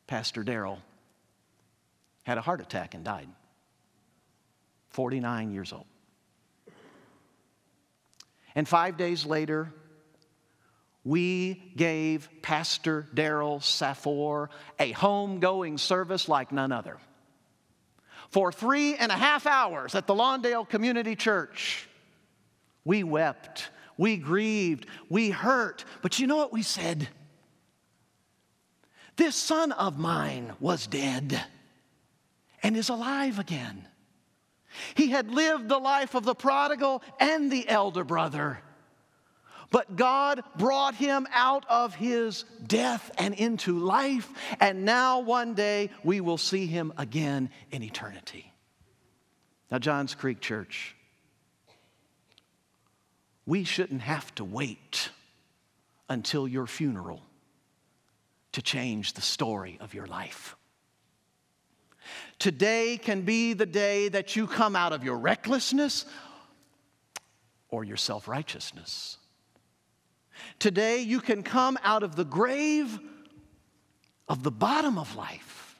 Pastor 0.06 0.44
Daryl 0.44 0.78
had 2.22 2.38
a 2.38 2.42
heart 2.42 2.60
attack 2.60 2.94
and 2.94 3.04
died. 3.04 3.28
49 4.90 5.52
years 5.52 5.72
old. 5.72 5.86
And 8.54 8.68
five 8.68 8.96
days 8.96 9.24
later, 9.24 9.72
we 11.08 11.54
gave 11.74 12.28
Pastor 12.42 13.06
Daryl 13.14 13.60
Safor 13.60 14.48
a 14.78 14.92
homegoing 14.92 15.80
service 15.80 16.28
like 16.28 16.52
none 16.52 16.70
other. 16.70 16.98
For 18.28 18.52
three 18.52 18.94
and 18.94 19.10
a 19.10 19.16
half 19.16 19.46
hours 19.46 19.94
at 19.94 20.06
the 20.06 20.14
Lawndale 20.14 20.68
Community 20.68 21.16
Church, 21.16 21.88
we 22.84 23.04
wept, 23.04 23.70
we 23.96 24.18
grieved, 24.18 24.84
we 25.08 25.30
hurt. 25.30 25.86
But 26.02 26.18
you 26.18 26.26
know 26.26 26.36
what 26.36 26.52
we 26.52 26.62
said? 26.62 27.08
This 29.16 29.34
son 29.34 29.72
of 29.72 29.98
mine 29.98 30.52
was 30.60 30.86
dead 30.86 31.42
and 32.62 32.76
is 32.76 32.90
alive 32.90 33.38
again. 33.38 33.88
He 34.94 35.08
had 35.08 35.30
lived 35.30 35.70
the 35.70 35.78
life 35.78 36.14
of 36.14 36.26
the 36.26 36.34
prodigal 36.34 37.02
and 37.18 37.50
the 37.50 37.66
elder 37.66 38.04
brother. 38.04 38.60
But 39.70 39.96
God 39.96 40.42
brought 40.56 40.94
him 40.94 41.26
out 41.32 41.66
of 41.68 41.94
his 41.94 42.44
death 42.66 43.10
and 43.18 43.34
into 43.34 43.78
life, 43.78 44.30
and 44.60 44.84
now 44.84 45.20
one 45.20 45.54
day 45.54 45.90
we 46.02 46.20
will 46.20 46.38
see 46.38 46.66
him 46.66 46.92
again 46.96 47.50
in 47.70 47.82
eternity. 47.82 48.52
Now, 49.70 49.78
Johns 49.78 50.14
Creek 50.14 50.40
Church, 50.40 50.96
we 53.44 53.64
shouldn't 53.64 54.02
have 54.02 54.34
to 54.36 54.44
wait 54.44 55.10
until 56.08 56.48
your 56.48 56.66
funeral 56.66 57.22
to 58.52 58.62
change 58.62 59.12
the 59.12 59.20
story 59.20 59.76
of 59.80 59.92
your 59.92 60.06
life. 60.06 60.56
Today 62.38 62.96
can 62.96 63.22
be 63.22 63.52
the 63.52 63.66
day 63.66 64.08
that 64.08 64.36
you 64.36 64.46
come 64.46 64.74
out 64.74 64.94
of 64.94 65.04
your 65.04 65.18
recklessness 65.18 66.06
or 67.68 67.84
your 67.84 67.98
self 67.98 68.28
righteousness. 68.28 69.18
Today 70.58 70.98
you 70.98 71.20
can 71.20 71.42
come 71.42 71.78
out 71.82 72.02
of 72.02 72.16
the 72.16 72.24
grave 72.24 72.98
of 74.28 74.42
the 74.42 74.50
bottom 74.50 74.98
of 74.98 75.14
life 75.16 75.78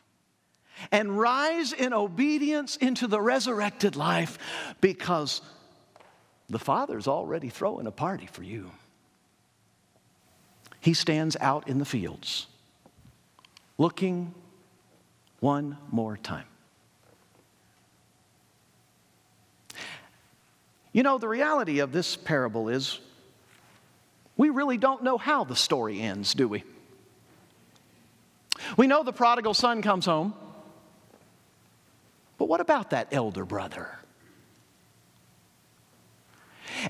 and 0.93 1.19
rise 1.19 1.73
in 1.73 1.93
obedience 1.93 2.77
into 2.77 3.07
the 3.07 3.21
resurrected 3.21 3.97
life 3.97 4.39
because 4.81 5.41
the 6.49 6.59
Father's 6.59 7.09
already 7.09 7.49
throwing 7.49 7.87
a 7.87 7.91
party 7.91 8.27
for 8.27 8.43
you. 8.43 8.71
He 10.81 10.95
stands 10.95 11.37
out 11.41 11.69
in 11.69 11.79
the 11.79 11.85
fields 11.85 12.47
looking 13.77 14.35
one 15.41 15.77
more 15.91 16.17
time. 16.17 16.47
You 20.93 21.03
know, 21.03 21.19
the 21.19 21.29
reality 21.29 21.81
of 21.81 21.93
this 21.93 22.17
parable 22.17 22.69
is 22.69 22.99
we 24.39 24.49
really 24.49 24.79
don't 24.79 25.03
know 25.03 25.19
how 25.19 25.45
the 25.45 25.57
story 25.57 26.01
ends, 26.01 26.33
do 26.33 26.49
we? 26.49 26.65
We 28.79 28.87
know 28.87 29.03
the 29.03 29.13
prodigal 29.13 29.53
son 29.53 29.83
comes 29.83 30.07
home. 30.07 30.33
But 32.39 32.49
what 32.49 32.61
about 32.61 32.91
that 32.91 33.09
elder 33.13 33.45
brother? 33.45 33.99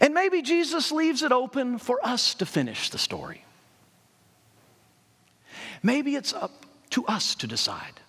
And 0.00 0.12
maybe 0.12 0.42
Jesus 0.42 0.92
leaves 0.92 1.22
it 1.22 1.32
open 1.32 1.78
for 1.78 1.98
us 2.04 2.34
to 2.34 2.46
finish 2.46 2.90
the 2.90 2.98
story. 2.98 3.44
Maybe 5.82 6.16
it's 6.16 6.34
up 6.34 6.66
to 6.90 7.06
us 7.06 7.34
to 7.36 7.46
decide. 7.46 8.00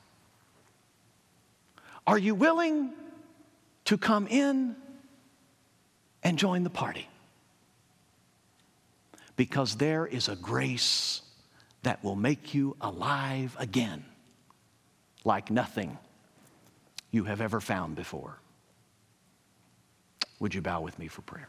Are 2.05 2.17
you 2.17 2.35
willing 2.35 2.91
to 3.85 3.97
come 3.97 4.27
in 4.27 4.75
and 6.23 6.37
join 6.37 6.63
the 6.63 6.69
party? 6.69 7.07
because 9.39 9.75
there 9.75 10.05
is 10.05 10.27
a 10.27 10.35
grace 10.35 11.21
that 11.83 12.03
will 12.03 12.17
make 12.17 12.53
you 12.53 12.75
alive 12.81 13.55
again 13.57 14.03
like 15.23 15.49
nothing 15.49 15.97
you 17.09 17.23
have 17.23 17.39
ever 17.39 17.61
found 17.61 17.95
before. 17.95 18.37
Would 20.41 20.53
you 20.53 20.61
bow 20.61 20.81
with 20.81 20.99
me 20.99 21.07
for 21.07 21.21
prayer? 21.21 21.47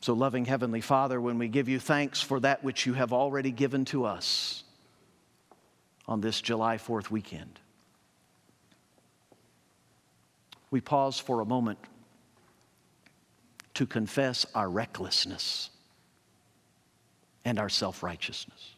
So, 0.00 0.14
loving 0.14 0.46
Heavenly 0.46 0.80
Father, 0.80 1.20
when 1.20 1.38
we 1.38 1.46
give 1.46 1.68
you 1.68 1.78
thanks 1.78 2.20
for 2.20 2.40
that 2.40 2.64
which 2.64 2.86
you 2.86 2.94
have 2.94 3.12
already 3.12 3.52
given 3.52 3.84
to 3.84 4.04
us 4.04 4.64
on 6.08 6.20
this 6.20 6.40
July 6.40 6.78
4th 6.78 7.08
weekend, 7.08 7.60
we 10.72 10.80
pause 10.80 11.18
for 11.18 11.40
a 11.40 11.44
moment 11.44 11.78
to 13.74 13.86
confess 13.86 14.46
our 14.54 14.68
recklessness 14.68 15.70
and 17.44 17.58
our 17.58 17.68
self 17.68 18.02
righteousness. 18.02 18.74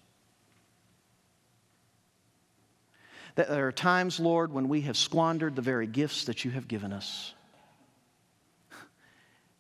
That 3.37 3.49
there 3.49 3.67
are 3.67 3.73
times, 3.73 4.21
Lord, 4.21 4.53
when 4.53 4.69
we 4.69 4.83
have 4.83 4.97
squandered 4.97 5.57
the 5.57 5.63
very 5.63 5.87
gifts 5.87 6.25
that 6.25 6.45
you 6.45 6.51
have 6.51 6.69
given 6.69 6.93
us. 6.93 7.33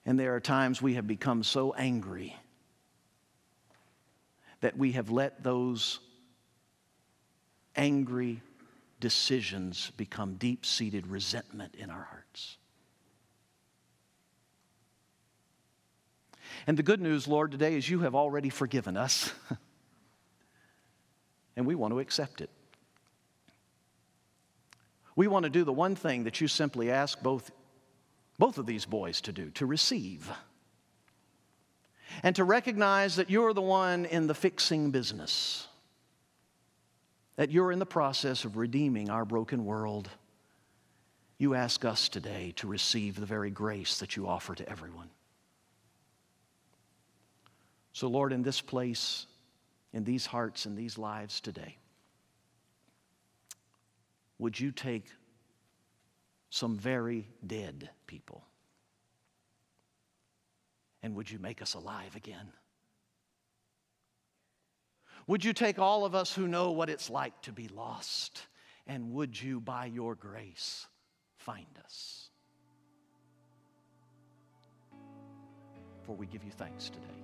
And 0.06 0.20
there 0.20 0.34
are 0.34 0.40
times 0.40 0.82
we 0.82 0.94
have 0.94 1.06
become 1.06 1.42
so 1.42 1.72
angry 1.72 2.36
that 4.60 4.76
we 4.76 4.92
have 4.92 5.08
let 5.08 5.42
those 5.42 5.98
angry 7.74 8.42
decisions 9.04 9.92
become 9.98 10.36
deep 10.36 10.64
seated 10.64 11.06
resentment 11.06 11.74
in 11.74 11.90
our 11.90 12.04
hearts. 12.04 12.56
And 16.66 16.78
the 16.78 16.82
good 16.82 17.02
news, 17.02 17.28
Lord, 17.28 17.50
today 17.50 17.76
is 17.76 17.86
you 17.86 17.98
have 17.98 18.14
already 18.14 18.48
forgiven 18.48 18.96
us, 18.96 19.30
and 21.56 21.66
we 21.66 21.74
want 21.74 21.92
to 21.92 22.00
accept 22.00 22.40
it. 22.40 22.48
We 25.16 25.28
want 25.28 25.42
to 25.42 25.50
do 25.50 25.64
the 25.64 25.72
one 25.74 25.96
thing 25.96 26.24
that 26.24 26.40
you 26.40 26.48
simply 26.48 26.90
ask 26.90 27.22
both 27.22 27.50
both 28.38 28.56
of 28.56 28.64
these 28.64 28.86
boys 28.86 29.20
to 29.20 29.32
do 29.32 29.50
to 29.50 29.66
receive 29.66 30.32
and 32.22 32.34
to 32.36 32.44
recognize 32.44 33.16
that 33.16 33.28
you're 33.28 33.52
the 33.52 33.60
one 33.60 34.06
in 34.06 34.28
the 34.28 34.34
fixing 34.34 34.92
business, 34.92 35.68
that 37.36 37.50
you're 37.50 37.72
in 37.72 37.78
the 37.78 37.86
process 37.86 38.44
of 38.44 38.56
redeeming 38.56 39.10
our 39.10 39.24
broken 39.24 39.64
world. 39.64 40.08
You 41.38 41.54
ask 41.54 41.84
us 41.84 42.08
today 42.08 42.52
to 42.56 42.66
receive 42.66 43.18
the 43.18 43.26
very 43.26 43.50
grace 43.50 43.98
that 43.98 44.16
you 44.16 44.26
offer 44.26 44.54
to 44.54 44.68
everyone. 44.68 45.10
So, 47.92 48.08
Lord, 48.08 48.32
in 48.32 48.42
this 48.42 48.60
place, 48.60 49.26
in 49.92 50.04
these 50.04 50.26
hearts, 50.26 50.66
in 50.66 50.74
these 50.74 50.98
lives 50.98 51.40
today, 51.40 51.76
would 54.38 54.58
you 54.58 54.72
take 54.72 55.06
some 56.50 56.76
very 56.76 57.28
dead 57.46 57.90
people? 58.06 58.44
And 61.02 61.14
would 61.16 61.30
you 61.30 61.38
make 61.38 61.62
us 61.62 61.74
alive 61.74 62.16
again? 62.16 62.48
Would 65.26 65.44
you 65.44 65.52
take 65.52 65.78
all 65.78 66.04
of 66.04 66.14
us 66.14 66.34
who 66.34 66.46
know 66.46 66.72
what 66.72 66.90
it's 66.90 67.08
like 67.08 67.40
to 67.42 67.52
be 67.52 67.68
lost? 67.68 68.42
And 68.86 69.12
would 69.12 69.40
you, 69.40 69.60
by 69.60 69.86
your 69.86 70.14
grace, 70.14 70.86
find 71.38 71.66
us? 71.82 72.28
For 76.02 76.14
we 76.14 76.26
give 76.26 76.44
you 76.44 76.50
thanks 76.50 76.90
today. 76.90 77.22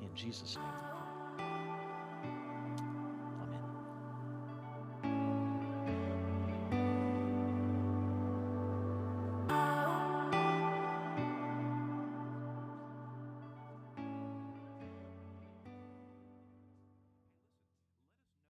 In 0.00 0.12
Jesus' 0.16 0.56
name. 0.56 1.01